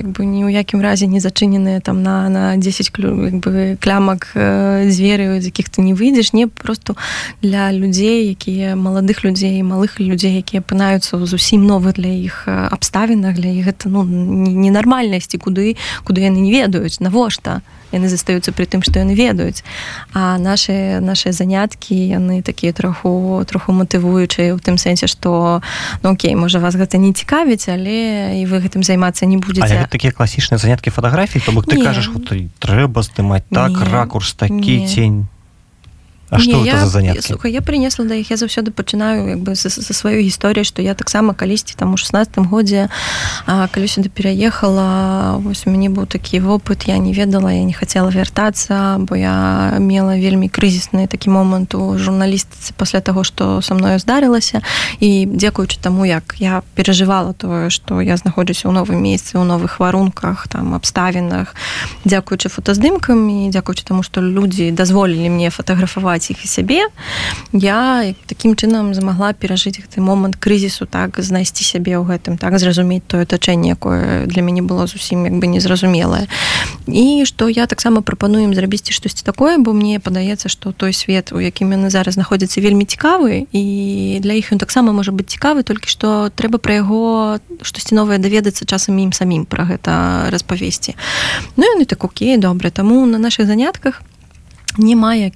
як 0.02 0.08
бы 0.10 0.26
ні 0.26 0.46
ў 0.46 0.56
якім 0.56 0.82
разе 0.82 1.08
не 1.08 1.20
зачыненыя 1.20 1.82
там 1.82 2.04
на 2.04 2.30
на 2.30 2.58
10 2.58 2.92
клю 2.92 3.14
бы 3.42 3.78
клямак 3.82 4.32
дзверы 4.34 5.42
з 5.42 5.46
якіх 5.52 5.70
ты 5.70 5.82
не 5.82 5.94
выйдзеш 5.94 6.34
не 6.34 6.48
просто 6.48 6.96
для 7.42 7.72
людзей 7.72 8.32
якія 8.32 8.76
маладых 8.76 9.24
людзей 9.24 9.62
малых 9.62 10.00
людзей 10.00 10.40
якія 10.40 10.62
апынаюцца 10.62 11.20
зусім 11.26 11.66
новы 11.66 11.94
для 11.94 12.10
іх 12.10 12.48
абставінах 12.48 13.36
для 13.36 13.50
іх 13.50 13.66
гэта 13.70 13.90
ну 13.90 14.04
ненармальнасці 14.06 15.38
куды 15.38 15.76
куды 16.04 16.22
яны 16.22 16.40
не 16.40 16.52
ведаюць. 16.52 17.00
Навошта 17.00 17.62
яны 17.96 18.12
застаюцца 18.12 18.52
пры 18.52 18.68
тым 18.68 18.84
што 18.84 19.00
яны 19.00 19.16
ведаюць. 19.16 19.64
А 20.14 20.38
наши 20.38 21.00
наши 21.00 21.32
заняткі 21.32 21.96
яны 21.96 22.44
такія 22.44 22.74
троху 22.76 23.44
троху 23.48 23.72
матывуючыя 23.72 24.54
у 24.54 24.60
тым 24.60 24.78
сэнсе 24.78 25.08
што 25.08 25.62
ну 26.04 26.16
Окей 26.16 26.36
можа 26.36 26.60
вас 26.60 26.76
гэта 26.76 26.98
не 26.98 27.12
цікавіць 27.12 27.68
але 27.68 28.40
і 28.40 28.44
вы 28.46 28.64
гэтым 28.64 28.84
займацца 28.84 29.26
не 29.26 29.38
будете 29.38 29.88
такія 29.92 30.12
класічныя 30.12 30.60
заняткі 30.60 30.90
фатаграфій 30.90 31.40
то 31.40 31.52
бок 31.52 31.66
ты 31.68 31.82
кажаш 31.82 32.12
трэба 32.60 33.02
здымаць 33.04 33.48
так 33.52 33.72
не, 33.72 33.86
ракурс 33.92 34.34
такі 34.34 34.80
не. 34.82 34.88
тень 34.88 35.28
А 36.30 36.40
что 36.40 36.58
не, 36.58 36.66
я, 36.66 36.80
за 36.80 36.88
заняткі 36.88 37.22
слухай, 37.22 37.52
я 37.52 37.62
принесла 37.62 38.06
да 38.06 38.16
іх 38.16 38.32
я 38.32 38.38
заўсёды 38.38 38.72
пачынаю 38.72 39.30
як 39.30 39.40
бы 39.46 39.56
са 39.56 39.70
сваёй 39.70 40.26
гісторыі 40.26 40.66
што 40.66 40.82
я 40.82 40.98
таксама 40.98 41.34
калісьці 41.34 41.76
там 41.78 41.94
у 41.94 41.98
16 41.98 42.50
годзе 42.50 42.90
калі 43.46 43.86
сюды 43.86 44.10
пераехала 44.10 45.38
вось 45.38 45.68
у 45.68 45.70
мяне 45.70 45.90
быў 45.90 46.10
такі 46.10 46.42
вопыт 46.42 46.90
я 46.90 46.98
не 46.98 47.14
ведала 47.14 47.54
я 47.54 47.64
не 47.64 47.74
хацела 47.74 48.10
вяртацца 48.10 48.98
бо 49.00 49.16
я 49.16 49.78
мела 49.78 50.18
вельмі 50.18 50.50
крызісны 50.50 51.06
такі 51.08 51.30
момант 51.30 51.76
у 51.76 51.98
журналістыцы 51.98 52.74
пасля 52.74 53.02
таго 53.02 53.24
што 53.24 53.62
са 53.62 53.78
мною 53.78 54.00
здарылася 54.00 54.66
і 55.00 55.30
дзякуючы 55.30 55.78
таму 55.78 56.06
як 56.10 56.36
я 56.42 56.64
перажывала 56.74 57.34
тое 57.34 57.70
што 57.70 58.02
я 58.02 58.18
знаходжуся 58.18 58.66
ў 58.66 58.74
новым 58.74 58.98
месцы 58.98 59.38
ў 59.38 59.46
новых 59.46 59.78
варунках 59.78 60.48
там 60.50 60.74
абставінах 60.74 61.54
дзякуючы 62.02 62.50
фотаздымкам 62.50 63.30
і 63.30 63.54
дзякуючы 63.54 63.86
таму 63.86 64.02
што 64.02 64.26
людзі 64.26 64.74
дазволілі 64.74 65.30
мне 65.30 65.54
фатаграфаваць 65.54 66.16
фатаграфаваць 66.26 66.32
іх 66.32 66.44
і 66.44 66.48
сябе 66.48 66.82
я 67.54 68.14
такім 68.26 68.56
чынам 68.56 68.94
змагла 68.94 69.34
перажыць 69.34 69.80
гэты 69.80 70.02
момант 70.02 70.36
крызісу 70.36 70.86
так 70.86 71.20
знайсці 71.20 71.64
сябе 71.64 71.98
ў 71.98 72.06
гэтым 72.06 72.38
так 72.38 72.58
зразумець 72.60 73.04
тое 73.08 73.24
атачэнне 73.24 73.76
якое 73.76 74.26
для 74.26 74.42
мяне 74.42 74.62
было 74.62 74.88
зусім 74.88 75.26
як 75.26 75.36
бы 75.40 75.48
незразумелае. 75.48 76.28
І 76.88 77.26
што 77.26 77.50
я 77.50 77.66
таксама 77.68 78.02
прапануем 78.02 78.54
зрабіць 78.54 78.92
штосьці 78.92 79.24
такое 79.24 79.58
бо 79.58 79.74
мне 79.74 80.00
падаецца 80.00 80.50
што 80.50 80.72
той 80.72 80.94
свет 80.94 81.32
у 81.32 81.40
якім 81.40 81.72
яны 81.72 81.90
зараз 81.90 82.16
знаходзяцца 82.16 82.62
вельмі 82.62 82.86
цікавы 82.86 83.48
і 83.52 84.20
для 84.22 84.34
іх 84.34 84.52
ён 84.52 84.60
таксама 84.60 84.92
можа 84.92 85.12
быць 85.12 85.30
цікавы 85.30 85.64
толькі 85.64 85.90
што 85.90 86.30
трэба 86.30 86.58
пра 86.58 86.82
яго 86.82 87.40
штосьці 87.62 87.96
новае 87.96 88.18
даведацца 88.20 88.66
часам 88.66 88.98
ім 88.98 89.14
самім 89.14 89.46
пра 89.46 89.66
гэта 89.66 90.30
распавесці. 90.30 90.96
Ну 91.56 91.64
яны 91.64 91.86
так 91.86 92.04
окей 92.04 92.38
добра 92.38 92.70
таму 92.70 93.06
на 93.06 93.18
наших 93.18 93.48
занятках 93.48 94.02
не 94.78 94.96
мае 94.96 95.32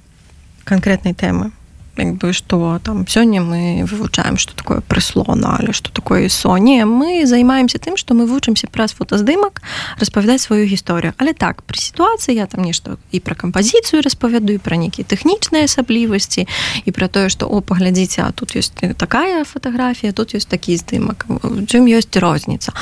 канкрэтнай 0.70 1.14
тэмы 1.18 1.50
як 1.96 2.14
бы 2.16 2.32
что 2.32 2.80
там 2.82 3.06
сёння 3.06 3.40
мы 3.40 3.84
вывучаем 3.84 4.36
что 4.36 4.54
такое 4.54 4.80
прыслона 4.80 5.56
але 5.58 5.72
что 5.72 5.90
такое 5.90 6.28
соне 6.28 6.84
мы 6.84 7.26
займаемся 7.26 7.78
тым 7.78 7.96
что 7.96 8.14
мы 8.14 8.26
вучымся 8.26 8.68
праз 8.68 8.92
фотаздымак 8.92 9.62
распавядаць 9.98 10.42
сваю 10.42 10.66
гісторыю 10.66 11.14
але 11.18 11.32
так 11.32 11.62
пры 11.62 11.78
сітуацыі 11.78 12.34
я 12.34 12.46
там 12.46 12.64
нешта 12.64 12.96
і 13.12 13.20
пра 13.20 13.34
кампазіцыю 13.34 14.02
распавядаю 14.02 14.60
пра 14.60 14.76
нейкія 14.76 15.04
тэхнічныя 15.04 15.64
асаблівасці 15.64 16.46
і 16.84 16.90
пра 16.90 17.08
тое 17.08 17.28
что 17.28 17.46
о 17.46 17.60
паглядзіце 17.60 18.22
а 18.22 18.32
тут 18.32 18.56
ёсць 18.56 18.72
такая 18.96 19.44
фотаграфія 19.44 20.12
тут 20.12 20.34
ёсць 20.34 20.48
такі 20.48 20.76
здымак 20.76 21.26
чым 21.66 21.90
ёсць 21.90 22.14
розніца 22.16 22.72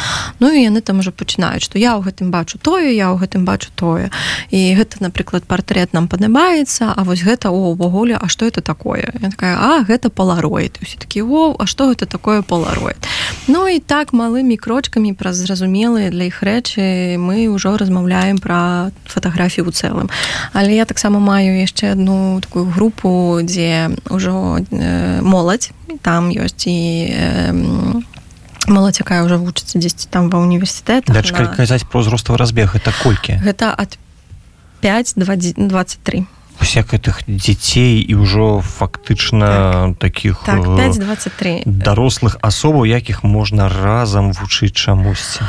Ну 0.40 0.53
і 0.53 0.62
яны 0.62 0.81
там 0.81 0.99
уже 0.99 1.11
пачынаюць 1.11 1.62
что 1.62 1.79
я 1.79 1.97
ў 1.97 2.05
гэтым 2.05 2.31
бачу 2.31 2.59
тое 2.59 2.92
я 2.94 3.11
ў 3.11 3.18
гэтым 3.18 3.44
бачу 3.44 3.71
тое 3.75 4.11
і 4.51 4.61
гэта 4.77 5.01
напрыклад 5.01 5.44
партрэт 5.44 5.92
нам 5.92 6.09
падабаецца 6.09 6.94
А 6.97 7.05
вось 7.05 7.23
гэта 7.23 7.51
увогуле 7.51 8.18
А 8.21 8.29
что 8.29 8.47
это 8.47 8.61
такое 8.61 8.98
я 9.01 9.31
такая 9.31 9.57
а 9.59 9.85
гэта 9.85 10.11
палароид 10.11 10.79
усе 10.83 10.99
такі 10.99 11.23
о 11.23 11.55
а 11.59 11.67
что 11.67 11.89
гэта 11.89 12.07
такое 12.07 12.43
палароид? 12.43 12.99
Ну 13.47 13.69
і 13.69 13.79
так 13.81 14.13
малымі 14.13 14.57
крочкамі 14.57 15.13
праз 15.15 15.37
зразумелыя 15.45 16.11
для 16.11 16.29
іх 16.29 16.43
рэчы 16.43 17.17
мы 17.19 17.49
ўжо 17.49 17.77
размаўляем 17.77 18.39
пра 18.39 18.91
фатаграфію 19.07 19.67
ў 19.67 19.73
цэлым. 19.73 20.09
Але 20.53 20.75
я 20.77 20.85
таксама 20.85 21.19
маю 21.19 21.57
яшчэ 21.59 21.93
одну 21.93 22.41
такую 22.41 22.67
групу 22.71 23.41
дзе 23.43 23.97
ўжо 24.11 24.61
э, 24.61 25.21
моладзь. 25.23 25.71
Там 26.03 26.31
ёсць 26.31 26.69
і 26.69 26.79
э, 27.09 27.53
моладзь 28.69 29.01
якая 29.01 29.25
ўжо 29.25 29.41
вучыцца 29.41 29.81
дзесьці 29.81 30.09
там 30.13 30.29
ва 30.31 30.43
універсітэт 30.45 31.09
казаць 31.09 31.85
про 31.89 32.05
ўзроставы 32.05 32.39
разбег 32.39 32.77
это 32.77 32.93
колькі? 33.03 33.41
Гэта 33.43 33.73
ад 33.73 33.97
5 34.81 35.17
23 35.17 36.38
всяк 36.61 36.94
гэтых 36.94 37.25
дзяцей 37.27 38.03
і 38.03 38.14
ўжо 38.18 38.61
фактычна 38.61 39.94
так. 39.94 39.99
таких 39.99 40.42
так, 40.44 40.64
5, 40.64 40.99
23 40.99 41.62
дарослых 41.66 42.38
асобаў 42.42 42.85
якіх 42.87 43.25
можна 43.25 43.68
разам 43.68 44.33
вучыць 44.33 44.75
чамусьці 44.75 45.47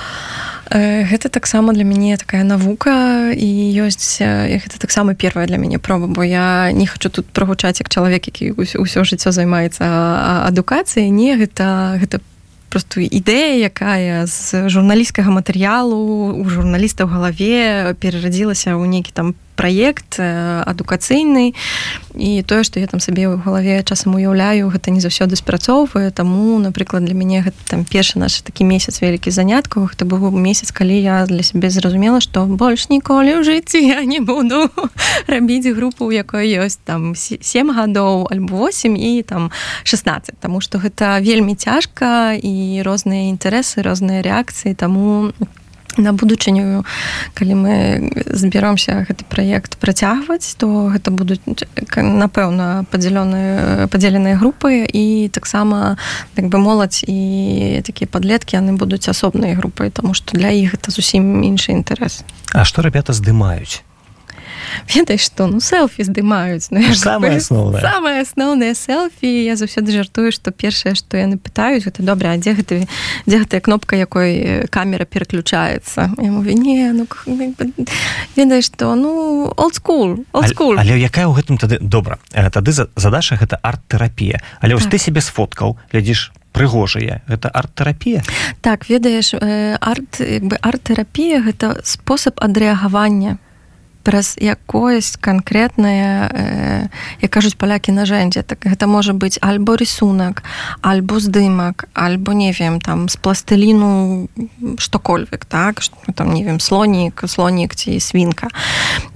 гэта 0.70 1.30
таксама 1.30 1.74
для 1.74 1.84
мяне 1.84 2.18
такая 2.18 2.44
навука 2.44 3.34
і 3.34 3.50
ёсць 3.82 4.22
гэта 4.22 4.78
таксама 4.78 5.16
первая 5.16 5.48
для 5.48 5.58
мяне 5.58 5.80
проба 5.80 6.06
бо 6.06 6.24
я 6.24 6.72
не 6.72 6.86
хочу 6.86 7.10
тут 7.10 7.26
прогучаць 7.26 7.80
як 7.82 7.90
чалавек 7.90 8.30
які 8.30 8.54
ўсё 8.54 9.02
жыццё 9.02 9.32
займаецца 9.34 10.46
адукацыяй. 10.46 11.10
Не 11.10 11.38
гэта 11.42 11.98
гэта 11.98 12.22
просто 12.70 13.02
ідэя 13.02 13.66
якая 13.66 14.30
з 14.30 14.70
журналісцкага 14.70 15.34
матэрыялу 15.34 16.38
у 16.38 16.46
журналіста 16.46 17.04
ў 17.06 17.10
галаве 17.10 17.58
перарадзілася 17.98 18.78
ў 18.78 18.86
нейкі 18.86 19.10
там 19.10 19.34
праект 19.60 20.16
адукацыйны. 20.20 21.52
І 22.16 22.42
тое 22.48 22.64
што 22.64 22.80
я 22.80 22.88
там 22.88 23.04
сабе 23.04 23.28
ў 23.28 23.44
галаве 23.44 23.84
часам 23.84 24.16
уяўляю 24.16 24.72
гэта 24.72 24.96
не 24.96 25.04
заўсёды 25.04 25.36
спрацоўвае. 25.36 26.16
Таму 26.16 26.56
напрыклад 26.64 27.04
для 27.04 27.14
мяне 27.14 27.44
гэта 27.44 27.60
там 27.68 27.84
першы 27.84 28.24
наш 28.24 28.40
такі 28.40 28.64
месяц 28.64 29.04
вялікі 29.04 29.36
заняткаў. 29.36 29.92
Гэта 29.92 30.08
быў 30.08 30.32
месяц 30.32 30.72
калі 30.72 30.96
я 30.96 31.28
для 31.28 31.44
сябе 31.44 31.68
зразумела 31.70 32.24
што 32.24 32.48
больш 32.48 32.88
ніколі 32.88 33.40
ў 33.40 33.44
жыцці 33.44 33.84
я 33.84 34.08
не 34.08 34.24
буду 34.24 34.72
рабіць 35.28 35.68
групу 35.76 36.08
у 36.08 36.16
якой 36.16 36.48
ёсць 36.56 36.80
там 36.80 37.14
7 37.20 37.76
гадоў 37.76 38.32
альбо 38.32 38.72
8 38.72 38.96
і 38.96 39.24
там 39.28 39.52
16 39.84 40.40
Таму 40.40 40.62
што 40.64 40.80
гэта 40.80 41.20
вельмі 41.20 41.56
цяжка 41.60 42.34
і 42.34 42.82
розныя 42.88 43.28
інтарэсы 43.28 43.84
розныя 43.84 44.24
рэакцыі. 44.24 44.76
Таму 44.76 45.36
у 45.36 45.59
на 46.00 46.14
будучыню 46.14 46.86
калі 47.36 47.54
мы 47.56 47.76
збіромся 48.32 49.06
гэты 49.06 49.28
праект 49.30 49.78
працягваць 49.78 50.56
то 50.58 50.90
гэта 50.90 51.12
будуць 51.12 51.44
напэўна 51.96 52.88
падзялёныя 52.92 53.88
падзеленыя 53.92 54.40
групы 54.40 54.88
і 54.88 55.30
таксама 55.30 55.98
як 56.36 56.48
бы 56.48 56.58
моладзь 56.58 57.04
і 57.08 57.84
такія 57.86 58.08
падлеткі 58.08 58.58
яны 58.58 58.80
будуць 58.80 59.08
асобныя 59.12 59.56
групы 59.56 59.92
тому 59.92 60.14
что 60.14 60.38
для 60.38 60.50
іх 60.50 60.80
гэта 60.80 60.92
зусім 60.92 61.44
іншы 61.44 61.76
інтарэс. 61.76 62.24
А 62.54 62.66
што 62.66 62.82
ребята 62.82 63.14
здымаюць 63.14 63.84
ведаеш 64.94 65.30
што 65.30 65.48
ну 65.48 65.60
селфі 65.60 66.04
здымаюць 66.04 66.70
ну, 66.72 66.84
самое 66.94 67.38
асноўнае 67.38 67.82
самое 67.82 68.22
асноўнае 68.22 68.74
селфі 68.76 69.30
я 69.30 69.56
заўсёды 69.56 69.92
жартую 69.92 70.32
што 70.32 70.52
першае 70.52 70.96
што 70.96 71.18
яны 71.18 71.38
пытаюць 71.38 71.86
гэта 71.86 72.04
добра 72.04 72.38
дзе 72.38 72.54
гэты 72.54 72.88
дзе 73.26 73.38
гэтая 73.46 73.62
кнопка 73.62 73.96
якой 73.96 74.68
камера 74.70 75.06
пераключаецца 75.06 76.14
не 76.20 76.92
ну, 76.94 77.08
ведаеш 78.36 78.66
што 78.70 78.96
ну 78.96 79.52
олдскул 79.58 80.26
олдскул 80.32 80.78
але 80.78 81.00
якая 81.00 81.26
ў 81.26 81.34
гэтым 81.40 81.58
тады 81.58 81.80
добра 81.82 82.20
тады 82.32 82.72
задача 82.74 83.36
гэта 83.36 83.60
арт-тэрапія. 83.62 84.40
Але 84.62 84.76
вось 84.76 84.84
так. 84.84 84.92
ты 84.92 84.98
себе 84.98 85.22
сфоткаў 85.22 85.78
глядзіш 85.92 86.32
прыгожыя 86.52 87.22
гэта 87.28 87.50
арт-тэрапія? 87.50 88.24
Так 88.62 88.90
ведаеш 88.90 89.34
арт 89.36 90.20
як 90.20 90.44
бы 90.44 90.56
арт-тэрапія 90.62 91.42
гэта 91.46 91.82
спосаб 91.84 92.40
адрэагавання 92.42 93.38
праз 94.10 94.34
якоесь 94.42 95.22
канкрэтнае 95.22 96.30
э, 96.34 96.90
як 97.22 97.30
кажуць 97.30 97.54
палякі 97.62 97.94
нажэндзе 97.94 98.42
так 98.42 98.66
гэта 98.66 98.90
можа 98.90 99.14
быць 99.14 99.38
альбо 99.38 99.78
рисунак 99.78 100.42
альбо 100.82 101.22
здымак 101.22 101.86
альбо 101.94 102.34
не 102.34 102.50
wiem 102.50 102.82
там 102.82 103.06
з 103.06 103.22
пластыліну 103.22 104.26
штокольвек 104.82 105.46
так 105.46 105.86
что 105.86 105.94
там 106.18 106.34
не 106.34 106.42
wiem 106.42 106.58
слонік 106.58 107.22
слонік 107.30 107.78
ці 107.78 108.00
свінка 108.02 108.50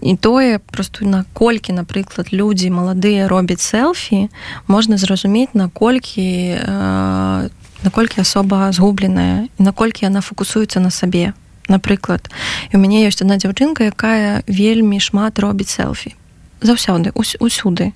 і 0.06 0.14
тое 0.14 0.62
просто 0.62 1.10
наколькі 1.10 1.74
напрыклад 1.74 2.30
людзі 2.30 2.70
маладыя 2.70 3.26
робяць 3.26 3.66
селфі 3.66 4.30
можна 4.68 5.02
зразумець 5.02 5.58
наколькі 5.58 6.54
э, 6.54 7.50
наколькі 7.82 8.22
асоба 8.22 8.70
згубленая 8.72 9.50
і 9.58 9.62
наколькі 9.64 10.06
яна 10.06 10.22
фокусуецца 10.22 10.78
на 10.78 10.94
сабе 10.94 11.34
напрыклад 11.70 12.30
у 12.74 12.78
мяне 12.78 13.06
ёсць 13.08 13.22
одна 13.22 13.38
дзяўчынка 13.38 13.88
якая 13.92 14.44
вельмі 14.48 15.00
шмат 15.00 15.40
робіць 15.40 15.72
селфі. 15.72 16.16
Заўсёды 16.64 17.12
усюды 17.16 17.92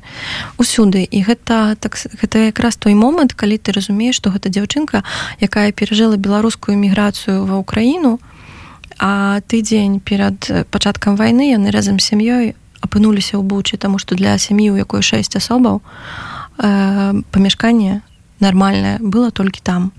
усюды 0.60 1.08
і 1.08 1.20
гэта 1.24 1.80
так 1.80 1.96
гэта 1.96 2.52
якраз 2.52 2.76
той 2.76 2.94
момант 2.94 3.34
калі 3.34 3.58
ты 3.58 3.72
разумееш 3.72 4.20
што 4.20 4.30
гэта 4.32 4.52
дзяўчынка 4.52 5.04
якая 5.40 5.72
перажыла 5.72 6.20
беларускую 6.20 6.76
міграцыю 6.76 7.48
ва 7.48 7.64
ўкраіну 7.64 8.20
а 9.00 9.40
тыдзень 9.48 10.00
перад 10.04 10.68
пачаткам 10.72 11.16
вайны 11.16 11.56
яны 11.56 11.72
разам 11.72 12.00
сям'ёй 12.00 12.56
апынуліся 12.82 13.40
ў 13.40 13.44
бучы 13.48 13.78
таму 13.78 14.00
што 14.04 14.16
для 14.20 14.36
сям'і 14.38 14.72
у 14.72 14.76
якой 14.76 15.02
шэсць 15.02 15.40
асобаў 15.40 15.80
э, 16.60 17.22
памяшканне 17.32 18.02
нармальнае 18.40 18.98
было 19.00 19.32
толькі 19.32 19.62
там 19.64 19.92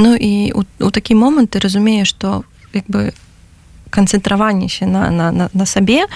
Ну 0.00 0.16
і 0.16 0.52
у, 0.52 0.64
у 0.80 0.90
такі 0.90 1.14
момант 1.14 1.52
ты 1.52 1.60
разумееш 1.60 2.08
што 2.08 2.44
як 2.72 2.88
бы 2.88 3.12
канцэнтраванне 3.90 4.68
на, 4.80 5.10
на, 5.10 5.30
на, 5.32 5.50
на 5.52 5.66
сабе 5.66 6.06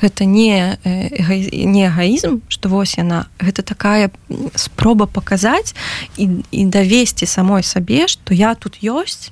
гэта 0.00 0.24
не 0.24 0.78
не 1.52 1.84
эгаізм 1.84 2.40
што 2.48 2.72
вось 2.72 2.96
яна 2.96 3.28
гэта 3.36 3.60
такая 3.60 4.08
спроба 4.54 5.04
паказаць 5.06 5.76
і, 6.16 6.40
і 6.50 6.64
давесці 6.64 7.26
самой 7.26 7.62
сабе 7.62 8.08
што 8.08 8.32
я 8.32 8.54
тут 8.54 8.80
ёсць 8.80 9.28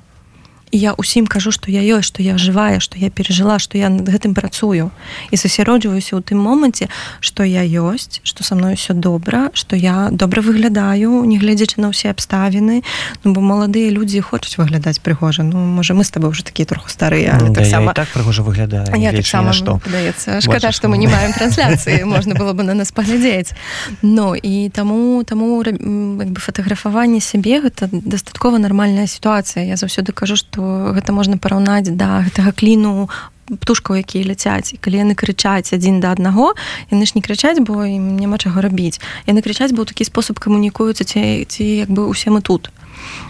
і 0.72 0.78
я 0.78 0.92
усім 0.96 1.28
кажу 1.28 1.52
што 1.52 1.70
я 1.70 1.84
ёсць 1.84 2.08
што 2.08 2.24
я 2.24 2.40
жывая 2.40 2.80
што 2.80 2.96
я 2.96 3.12
перажыла 3.12 3.60
што 3.60 3.76
я 3.76 3.92
над 3.92 4.08
гэтым 4.08 4.32
працую. 4.32 4.88
І 5.28 5.36
засяроджваюся 5.36 6.16
ў 6.16 6.24
тым 6.24 6.40
моманце 6.40 6.88
што 7.20 7.44
я 7.44 7.60
ёсць 7.60 8.24
што 8.24 8.40
са 8.42 8.56
мной 8.56 8.80
все 8.80 8.96
добра 8.96 9.52
што 9.52 9.76
я 9.76 10.08
добра 10.08 10.40
выглядаю 10.40 11.28
не 11.28 11.36
гледзячы 11.36 11.84
на 11.84 11.92
ўсе 11.92 12.08
абставіны. 12.08 12.80
Ну 13.22 13.36
бо 13.36 13.44
маладыя 13.44 13.92
людзі 13.92 14.24
хочуць 14.24 14.56
выглядаць 14.56 14.96
прыгожа. 15.04 15.44
Ну 15.44 15.60
можа 15.60 15.92
мы 15.92 16.08
с 16.08 16.10
тобой 16.10 16.32
уже 16.32 16.42
такія 16.42 16.64
троху 16.64 16.88
старыя 16.88 17.36
ну, 17.36 17.52
так 17.52 17.68
сама 17.68 17.92
так 17.92 18.08
прыгожа 18.08 18.40
выглядаю 18.42 18.88
таксама 18.88 19.52
што? 19.52 19.76
падаецца 19.84 20.40
шкада 20.40 20.72
што 20.72 20.88
мы 20.88 20.96
не 20.96 21.06
маем 21.06 21.36
трансляцыі 21.36 22.04
можна 22.08 22.34
было 22.34 22.56
бы 22.56 22.64
на 22.64 22.72
нас 22.72 22.92
паглядзець. 22.96 23.52
Ну 24.00 24.32
і 24.32 24.72
таму 24.72 25.20
таму 25.28 25.60
бы 25.60 26.40
фатаграфаванне 26.40 27.20
сябе 27.20 27.60
гэта 27.60 27.92
дастаткова 27.92 28.56
нармальная 28.56 29.06
сітуацыя. 29.06 29.68
Я 29.68 29.76
заўсёды 29.76 30.16
кажу 30.16 30.40
што 30.40 30.61
гэта 30.96 31.12
можна 31.12 31.38
параўнаць 31.38 31.90
да 31.90 32.22
гэтага 32.26 32.52
кліну 32.52 33.08
птушкаў 33.52 34.00
якія 34.00 34.24
ляцяць. 34.24 34.72
І 34.72 34.80
калі 34.80 35.02
яны 35.02 35.14
крычаць 35.18 35.74
адзін 35.74 36.00
да 36.00 36.12
аднаго 36.14 36.54
яны 36.90 37.04
ж 37.06 37.18
не 37.18 37.22
крычаць 37.22 37.60
бо 37.60 37.84
ім 37.84 38.16
няма 38.16 38.38
чаго 38.38 38.62
рабіць. 38.62 39.02
Яны 39.26 39.42
крычаць 39.42 39.74
быў 39.74 39.84
такі 39.84 40.06
спосаб 40.08 40.38
камунікуюцца 40.38 41.04
ці 41.04 41.44
ці 41.48 41.64
як 41.84 41.90
бы 41.90 42.06
усе 42.06 42.30
мы 42.30 42.40
тут. 42.40 42.70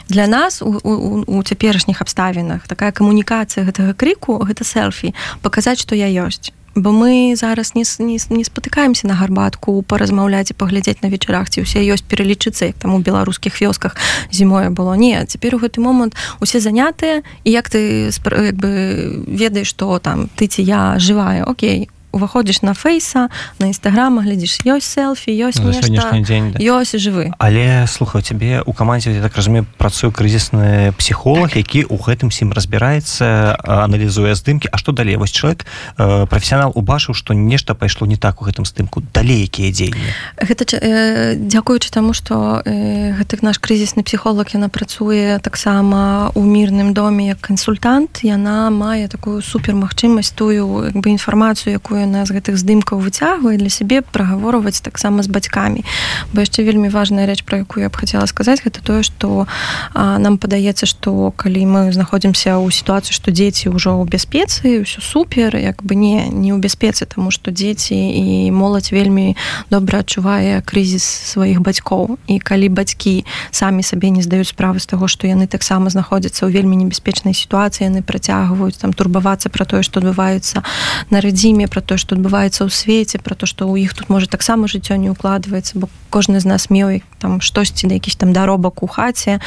Для 0.08 0.26
нас 0.26 0.62
у, 0.62 0.68
у, 0.68 1.24
у 1.26 1.42
цяперашніх 1.42 2.02
абставінах 2.02 2.68
такая 2.68 2.92
камунікацыя 2.92 3.64
гэтага 3.64 3.96
крыку 3.96 4.38
гэта 4.44 4.64
селфі 4.64 5.14
паказаць 5.42 5.80
што 5.80 5.96
я 5.96 6.06
ёсць 6.06 6.52
бо 6.74 6.90
мы 6.90 7.36
зараз 7.36 7.74
не, 7.74 7.84
не, 7.98 8.18
не 8.30 8.44
спатыкаемся 8.44 9.06
на 9.06 9.14
гарбатку 9.14 9.82
паразмаўляць 9.82 10.50
і 10.50 10.54
паглядзець 10.54 11.02
на 11.02 11.08
вечарах 11.08 11.50
ці 11.50 11.62
ўсе 11.62 11.84
ёсць 11.84 12.04
пералічыцца 12.06 12.72
як 12.72 12.76
там 12.80 12.94
у 12.94 12.98
беларускіх 12.98 13.60
вёсках 13.60 13.96
зімое 14.30 14.70
было 14.70 14.94
не 14.96 15.20
цяпер 15.26 15.56
у 15.56 15.58
гэты 15.60 15.80
момант 15.84 16.16
усе 16.40 16.60
занятыя 16.60 17.22
і 17.44 17.50
як 17.50 17.68
ты 17.68 18.08
як 18.08 18.56
бы 18.56 19.24
ведаеш 19.28 19.68
што 19.68 19.98
там 19.98 20.28
ты 20.36 20.46
ці 20.46 20.62
я 20.62 20.98
жывая 20.98 21.44
Окей 21.44 21.88
уваходзіш 22.12 22.62
на 22.62 22.74
фейса 22.74 23.28
на 23.58 23.66
нстаграма 23.66 24.22
глядзіш 24.22 24.60
ёсць 24.68 24.88
селфі 24.92 25.32
ёсць 25.32 25.60
Ну, 25.62 25.72
за 25.72 25.82
сённяшні 25.82 26.22
дзень, 26.22 26.52
да. 26.52 26.58
ёсць 26.60 26.96
жывы 26.96 27.32
але 27.38 27.86
слухаю 27.88 28.22
цябе 28.22 28.62
у 28.66 28.72
камандзе 28.72 29.12
я 29.12 29.22
так 29.22 29.36
разумею 29.36 29.66
працуе 29.78 30.10
крызісны 30.12 30.92
псіхолог 30.98 31.56
які 31.56 31.84
ў 31.88 31.96
гэтым 31.96 32.30
сім 32.30 32.52
разбіраецца 32.52 33.56
аналізуе 33.64 34.34
здымкі 34.34 34.68
А 34.72 34.76
што 34.78 34.92
далей 34.92 35.16
вось 35.16 35.32
чалавек 35.32 35.64
прафесіянал 35.96 36.72
убачыў 36.74 37.14
што 37.14 37.34
нешта 37.34 37.74
пайшло 37.74 38.06
не 38.06 38.16
так 38.16 38.42
у 38.42 38.44
гэтым 38.44 38.64
здымку 38.64 39.02
далей 39.14 39.42
якія 39.44 39.72
дзеянні? 39.72 40.12
Гэта 40.36 40.62
э, 40.76 41.34
дзякуючы 41.36 41.90
таму 41.90 42.12
што 42.12 42.62
э, 42.64 43.16
гэты 43.18 43.38
наш 43.42 43.58
крызісны 43.58 44.02
псіхолог 44.02 44.46
яна 44.52 44.68
працуе 44.68 45.38
таксама 45.38 46.30
у 46.34 46.42
мірным 46.42 46.92
доме 46.94 47.32
як 47.32 47.40
кансультант 47.40 48.20
яна 48.22 48.70
мае 48.70 49.08
такую 49.08 49.42
супермагчымасць 49.42 50.34
тую 50.34 50.90
як 50.90 50.96
бы 50.96 51.10
інфармацыю 51.10 51.72
якую 51.78 52.01
яна 52.02 52.26
з 52.26 52.36
гэтых 52.36 52.58
здымкаў 52.58 52.98
выцягвае 52.98 53.56
для 53.56 53.70
сябе 53.70 54.02
прагаворваць 54.02 54.82
таксама 54.82 55.22
з 55.22 55.30
бацькамі. 55.30 55.86
Бо 56.32 56.42
яшчэ 56.42 56.66
вельмі 56.66 56.90
важная 56.90 57.26
рэч 57.26 57.46
про 57.46 57.62
якую 57.62 57.86
я 57.86 57.90
б 57.90 57.96
хацела 57.96 58.26
сказаць 58.26 58.62
гэта 58.66 58.82
тое 58.82 59.02
што 59.06 59.46
а, 59.94 60.18
нам 60.18 60.38
падаецца 60.38 60.86
што 60.86 61.32
калі 61.36 61.62
мы 61.66 61.80
знаходзімся 61.92 62.58
ў 62.58 62.68
сітуацыі 62.74 63.14
што 63.14 63.30
дзеці 63.30 63.72
ўжо 63.72 63.96
ў 63.96 64.04
бяспецы 64.10 64.82
ўсё 64.82 65.00
супер 65.00 65.56
як 65.56 65.82
бы 65.82 65.94
не 65.94 66.28
не 66.28 66.50
ў 66.50 66.58
бяспецы 66.58 67.06
тому 67.06 67.30
што 67.30 67.54
дзеці 67.54 67.94
і 67.94 68.50
моладзь 68.50 68.92
вельмі 68.92 69.36
добра 69.70 70.02
адчувае 70.02 70.60
крызіс 70.66 71.04
сваіх 71.04 71.60
бацькоў. 71.62 72.18
І 72.26 72.38
калі 72.38 72.68
бацькі 72.68 73.24
самі 73.50 73.82
сабе 73.82 74.10
не 74.10 74.22
здаюць 74.22 74.50
справы 74.50 74.80
з 74.80 74.86
таго 74.86 75.08
што 75.08 75.26
яны 75.26 75.46
таксама 75.46 75.90
знаходзяцца 75.90 76.46
ў 76.46 76.50
вельмі 76.52 76.76
небяспечнай 76.80 77.34
сітуацыі 77.34 77.88
яны 77.88 78.02
працягваюць 78.02 78.80
там 78.80 78.92
турбавацца 78.92 79.48
пра 79.52 79.64
тое 79.64 79.82
што 79.86 80.02
адбываецца 80.02 80.62
на 81.10 81.20
радзіме 81.20 81.68
пра 81.68 81.80
тое 81.92 82.00
што 82.00 82.16
адбываецца 82.16 82.64
ў 82.64 82.72
свеце 82.72 83.20
пра 83.20 83.36
то 83.36 83.44
што 83.44 83.68
ў 83.68 83.84
іх 83.84 83.92
тут 83.92 84.08
можа 84.08 84.24
таксама 84.24 84.64
жыццё 84.64 84.96
не 84.96 85.12
укладваецца 85.12 85.76
бо 85.76 85.92
кожны 86.08 86.40
з 86.40 86.48
нас 86.48 86.72
меў 86.72 87.04
там 87.20 87.44
штосьці 87.44 87.84
да 87.84 88.00
якісь 88.00 88.16
там 88.16 88.32
даробак 88.32 88.80
у 88.80 88.88
хаце 88.88 89.44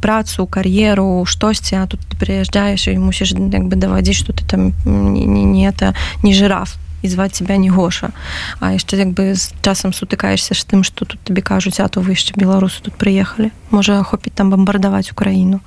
працу 0.00 0.48
кар'еру 0.48 1.28
штосьці 1.28 1.76
а 1.76 1.84
тут 1.84 2.00
ты 2.08 2.16
прыязджаеш 2.16 2.88
і 2.88 2.96
мусіш 3.04 3.36
як 3.36 3.68
бы 3.68 3.76
давадзіць 3.76 4.16
што 4.16 4.32
ты 4.32 4.48
там 4.48 4.72
не, 4.88 5.28
не, 5.28 5.44
не 5.44 5.68
это 5.68 5.92
не 6.24 6.32
жираф 6.32 6.80
і 7.04 7.08
зваць 7.12 7.36
тебя 7.36 7.60
не 7.60 7.68
гоша. 7.68 8.16
А 8.64 8.72
яшчэ 8.72 8.96
як 8.96 9.12
бы 9.12 9.36
з 9.36 9.52
часам 9.60 9.92
сутыкаешся 9.92 10.56
ж 10.56 10.64
тым 10.64 10.80
што 10.88 11.04
тут 11.04 11.20
табе 11.20 11.44
кажуць 11.44 11.76
а 11.84 11.88
то 11.92 12.00
вы 12.00 12.16
яшчэ 12.16 12.32
беларусы 12.32 12.80
тут 12.80 12.96
прыехалі. 12.96 13.52
Можа 13.68 14.00
хопіць 14.00 14.32
там 14.32 14.48
бомбардаваць 14.48 15.12
украіну 15.12 15.60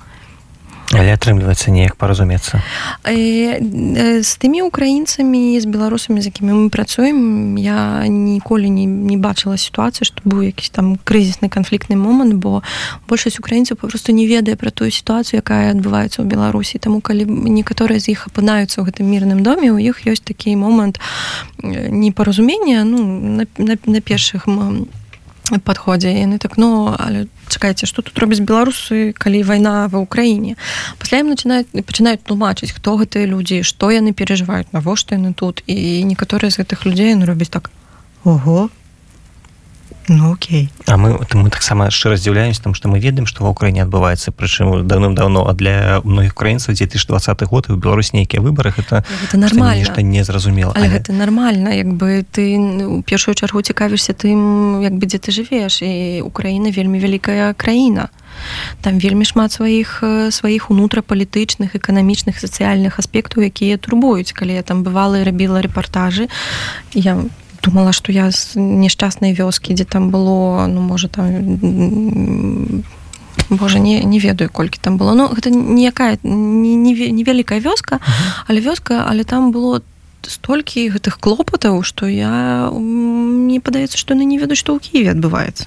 але 0.96 1.12
атрымліваецца 1.12 1.70
неяк 1.70 1.96
паразумецца 1.96 2.62
Э, 3.04 3.60
э, 3.60 4.22
з 4.22 4.36
тымі 4.36 4.62
украінцамі 4.62 5.60
з 5.60 5.64
беларусамі 5.64 6.20
з 6.20 6.28
якімі 6.28 6.52
мы 6.52 6.68
працуем 6.68 7.56
я 7.56 8.04
ніколі 8.08 8.68
не, 8.70 8.84
не 8.84 9.16
бачыла 9.16 9.56
сітуацыі 9.56 10.04
што 10.04 10.20
быў 10.24 10.48
якісь 10.48 10.70
там 10.70 10.96
крызісны 11.04 11.48
канфліктны 11.48 11.96
момант 11.96 12.34
бо 12.34 12.62
большасць 13.08 13.38
украінцаў 13.38 13.76
папросту 13.76 14.12
не 14.12 14.26
ведае 14.26 14.56
пра 14.56 14.70
тую 14.70 14.90
сітуацыю 14.90 15.40
якая 15.40 15.72
адбываецца 15.72 16.20
ў 16.20 16.26
беларусі 16.28 16.80
таму 16.80 17.00
калі 17.00 17.24
некаторыя 17.28 18.00
з 18.00 18.12
іх 18.12 18.28
апынаюцца 18.28 18.80
ў 18.80 18.92
гэтым 18.92 19.08
мірным 19.08 19.40
доме 19.44 19.72
у 19.72 19.78
іх 19.78 20.04
ёсць 20.04 20.24
такі 20.24 20.56
момант 20.56 21.00
э, 21.62 21.88
непаразумення 21.88 22.84
ну 22.84 22.98
на, 23.40 23.44
на, 23.56 23.76
на 23.86 24.00
першых 24.00 24.48
м- 24.48 24.88
падходзе 25.56 26.12
яны 26.12 26.38
так 26.38 26.60
ну 26.60 26.92
але 26.92 27.26
чакайце 27.48 27.88
што 27.88 28.04
тут 28.04 28.18
робяць 28.20 28.44
беларусы 28.44 29.16
калі 29.16 29.42
вайна 29.48 29.88
ва 29.88 30.04
ўкраіне 30.04 30.60
пасля 31.00 31.24
ім 31.24 31.32
начинаюць 31.32 31.72
пачынаюць 31.72 32.22
тлумачыць 32.22 32.76
хто 32.76 33.00
гэтыя 33.00 33.24
людзі 33.24 33.64
што 33.64 33.88
яны 33.90 34.12
перажываюць 34.12 34.68
навошта 34.76 35.16
яны 35.16 35.32
тут. 35.32 35.64
І 35.66 36.04
некаторыя 36.04 36.50
з 36.52 36.60
гэтых 36.60 36.84
людзей 36.84 37.14
ну 37.14 37.24
робяць 37.24 37.52
так 37.52 37.70
ого 38.24 38.68
ну 40.08 40.32
окей. 40.32 40.70
А 40.86 40.96
мы 40.96 41.18
мы 41.34 41.50
таксама 41.50 41.90
шчыра 41.90 42.16
здзіўляемся 42.16 42.62
там 42.62 42.74
што 42.74 42.88
мы 42.88 43.00
ведаем 43.00 43.26
што 43.26 43.44
ва 43.44 43.50
ўкраіне 43.50 43.84
адбываецца 43.84 44.32
прычым 44.32 44.86
давным-даўно 44.86 45.48
а 45.48 45.52
для 45.52 46.00
многіх 46.04 46.32
украінцаў 46.32 46.74
2020 46.74 47.42
год 47.44 47.66
і 47.68 47.72
ў 47.72 47.78
Беларусь 47.78 48.12
нейкія 48.12 48.42
выбары 48.42 48.72
гэта 48.72 49.04
гэта 49.04 49.36
нормально. 49.36 49.84
нешта 49.84 50.02
незразумела 50.02 50.72
але 50.76 50.88
гэта 50.88 51.12
нормально 51.12 51.68
як 51.74 51.88
бы 51.92 52.24
ты 52.24 52.58
ну, 52.58 52.98
у 52.98 53.02
першую 53.02 53.34
чаргу 53.34 53.62
цікавішся 53.62 54.12
тым 54.12 54.82
як 54.82 54.94
бы 54.96 55.06
дзе 55.06 55.18
ты 55.18 55.30
жывеш 55.32 55.82
і 55.82 56.22
Украіна 56.22 56.70
вельмі 56.70 56.98
вялікая 56.98 57.52
краіна 57.54 58.08
там 58.80 58.98
вельмі 58.98 59.24
шмат 59.24 59.52
сваіх 59.52 60.00
э, 60.02 60.30
сваіх 60.30 60.70
унутрапалітычных 60.70 61.76
эканамічных 61.76 62.38
сацыяльных 62.38 62.98
аспектаў 62.98 63.44
якія 63.44 63.76
турбуюць 63.76 64.32
калі 64.32 64.54
я 64.54 64.62
там 64.62 64.82
бывала 64.82 65.20
і 65.20 65.26
рабіла 65.26 65.60
рэпартажы 65.60 66.28
я 66.94 67.18
думала 67.62 67.92
што 67.92 68.12
я 68.12 68.30
з 68.30 68.56
няшчаснай 68.56 69.34
вёскі 69.34 69.74
дзе 69.74 69.84
там 69.84 70.10
было 70.10 70.66
ну 70.66 70.80
можа 70.80 71.08
там 71.08 71.26
м, 71.26 72.84
Боже 73.50 73.78
не, 73.80 74.04
не 74.04 74.18
ведаю 74.18 74.50
колькі 74.50 74.78
там 74.80 74.98
было. 74.98 75.14
Ну 75.14 75.28
гэта 75.32 75.50
ніякая 75.50 76.18
невялікая 76.22 77.60
вёска 77.60 78.00
але 78.46 78.60
вёска 78.60 79.06
але 79.08 79.24
там 79.24 79.52
было 79.52 79.80
столькі 80.22 80.90
гэтых 80.90 81.18
клопатаў 81.20 81.82
што 81.82 82.06
я 82.06 82.68
мне 82.72 83.60
падаецца 83.60 83.96
што 83.96 84.14
яны 84.14 84.28
не 84.28 84.38
ведаюць 84.38 84.60
што 84.60 84.76
ў 84.76 84.80
Киеве 84.80 85.16
адбываецца. 85.16 85.66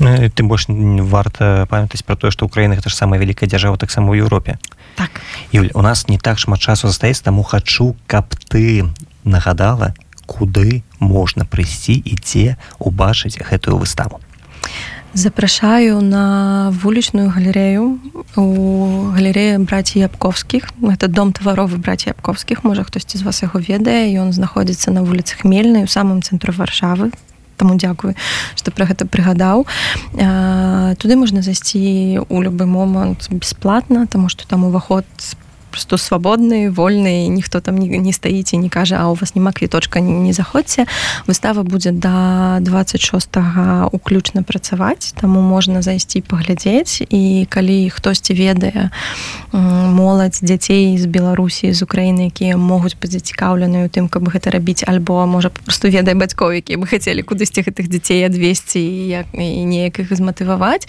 Ну, 0.00 0.08
тым 0.34 0.48
больш 0.48 0.66
варта 0.68 1.66
памятаць 1.70 2.02
пра 2.02 2.16
тое 2.16 2.30
што 2.34 2.44
Украіна 2.44 2.76
гэта 2.76 2.90
ж 2.90 2.96
самая 2.96 3.20
вялікая 3.20 3.48
дзяржава 3.48 3.78
таксама 3.78 4.12
ў 4.12 4.24
Еўропе. 4.26 4.58
Так. 4.96 5.22
Юль 5.52 5.70
у 5.74 5.80
нас 5.80 6.08
не 6.08 6.18
так 6.18 6.38
шмат 6.38 6.60
часу 6.60 6.88
застаецца 6.88 7.24
таму 7.24 7.42
хачу 7.42 7.96
каб 8.06 8.34
ты 8.50 8.84
нагадала 9.24 9.94
куды 10.32 10.82
можна 10.98 11.44
прыйсці 11.44 12.00
і 12.00 12.14
дзе 12.16 12.56
убачыць 12.80 13.36
гэтую 13.36 13.76
выставу. 13.76 14.20
Запрашаю 15.14 16.00
на 16.00 16.72
вулічную 16.82 17.28
галерею 17.28 18.00
у 18.36 19.12
галереі 19.12 19.58
браці 19.58 20.00
ябковскіх 20.00 20.72
это 20.88 21.08
дом 21.08 21.36
таваровы 21.36 21.76
браці 21.76 22.16
ябковскіх 22.16 22.64
можа 22.64 22.80
хтосьці 22.84 23.18
з 23.18 23.22
вас 23.22 23.42
яго 23.42 23.60
ведае. 23.60 24.08
Ён 24.16 24.32
знаходзіцца 24.32 24.88
на 24.88 25.04
вуліцы 25.04 25.36
хмельнай 25.36 25.84
у 25.84 25.92
самым 25.92 26.24
цэнтру 26.24 26.56
варшавы. 26.56 27.12
Таму 27.60 27.76
дзякую 27.76 28.16
што 28.56 28.72
пра 28.72 28.88
гэта 28.88 29.04
прыгадаў. 29.04 29.68
А, 30.16 30.96
туды 30.96 31.20
можна 31.20 31.44
зайсці 31.44 32.24
ў 32.24 32.36
любы 32.48 32.64
момант 32.64 33.28
бесплатна 33.28 34.08
тому 34.08 34.32
что 34.32 34.48
там 34.48 34.64
уваход 34.64 35.04
просто 35.72 35.96
свабодны 35.96 36.68
вольны 36.70 37.26
ніхто 37.32 37.64
там 37.64 37.80
не, 37.80 37.88
не 37.98 38.12
стаіць 38.12 38.52
і 38.52 38.60
не 38.60 38.68
кажа 38.68 39.00
а 39.00 39.08
у 39.08 39.16
вас 39.16 39.34
няма 39.34 39.52
квіточка 39.56 40.00
не, 40.00 40.12
не 40.12 40.32
заходзьце 40.36 40.84
выстава 41.26 41.64
будзе 41.64 41.90
да 41.96 42.60
26 42.60 43.90
уключна 43.92 44.42
працаваць 44.42 45.16
таму 45.16 45.40
можна 45.40 45.82
зайсці 45.82 46.20
паглядзець. 46.20 47.02
І 47.08 47.46
калі 47.48 47.90
хтосьці 47.90 48.34
ведае 48.34 48.90
моладзь 49.52 50.42
дзяцей 50.42 50.98
з 50.98 51.06
беларусі 51.06 51.72
з 51.72 51.80
украіны 51.82 52.28
якія 52.28 52.56
могуць 52.56 52.96
быць 53.00 53.16
зацікаўленыя 53.16 53.86
у 53.86 53.90
тым 53.92 54.08
каб 54.12 54.28
гэта 54.28 54.52
рабіць 54.52 54.84
альбо 54.84 55.24
можа 55.26 55.48
просто 55.48 55.88
ведае 55.88 56.14
бацькоў 56.14 56.58
якія 56.60 56.78
бы 56.78 56.86
хацелі 56.86 57.24
кудысьці 57.24 57.64
гэтых 57.64 57.88
дзяцей 57.88 58.26
адвесці 58.26 58.82
як 59.08 59.32
і 59.32 59.64
неяк 59.64 60.02
іх 60.02 60.12
зматываваць 60.12 60.84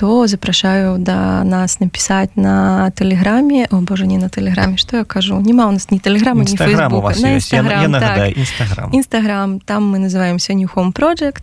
то 0.00 0.26
запрашаю 0.26 0.96
да 0.98 1.44
нас 1.44 1.80
напісаць 1.80 2.32
на 2.34 2.88
тэлеграме. 2.96 3.66
О 3.70 3.84
боже 3.84 4.06
не 4.06 4.16
на 4.20 4.28
тэлеграме 4.28 4.76
что 4.76 4.96
я 4.96 5.04
кажу? 5.04 5.40
Няма 5.40 5.66
у 5.68 5.72
нас 5.72 5.90
ні 5.90 5.98
тэлеграма 5.98 6.44
ні 6.44 6.50
Інстаграм 6.52 6.90
фейсбука. 6.90 7.14
на 7.20 7.36
ёсць 7.36 7.52
я, 7.52 7.62
я 7.62 7.64
Instagram, 7.64 7.88
нагадаю 7.88 8.34
так. 8.34 8.42
нстаграм 8.42 8.90
Instagram 8.92 9.60
там 9.64 9.90
мы 9.90 9.98
называемся 9.98 10.52
new 10.52 10.68
home 10.74 10.92
project. 10.92 11.42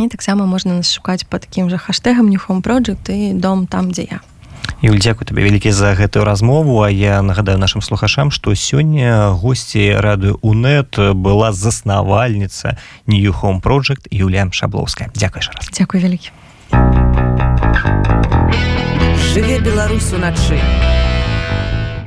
І 0.00 0.08
таксама 0.08 0.46
можна 0.46 0.74
нас 0.74 0.92
шукаць 0.92 1.24
по 1.24 1.38
таким 1.38 1.70
же 1.70 1.78
хаштегам 1.78 2.30
new 2.30 2.40
home 2.48 2.62
project 2.62 3.10
і 3.10 3.32
дом 3.34 3.66
там 3.66 3.92
дзе 3.92 4.06
я. 4.10 4.20
Юль 4.82 4.98
дзякую 4.98 5.28
табе 5.28 5.44
вялікі 5.44 5.72
за 5.72 5.92
гэтую 5.92 6.24
размову. 6.24 6.80
А 6.80 6.90
я 6.90 7.20
нагадаю 7.22 7.58
нашим 7.58 7.82
слухашам 7.82 8.30
што 8.30 8.56
сёння 8.56 9.36
госці 9.36 10.00
радыё 10.00 10.38
унет 10.40 10.96
была 10.96 11.52
заснавальніца 11.52 12.78
new 13.06 13.32
home 13.32 13.60
project 13.60 14.08
Юлія 14.10 14.48
шаблоўская 14.50 15.10
дзякуй 15.14 15.42
раз. 15.42 15.68
Дзякуй 15.68 16.00
вялікі 16.00 16.30
Жыве 19.34 19.60
Беларусь 19.60 20.12
уначы. 20.12 20.58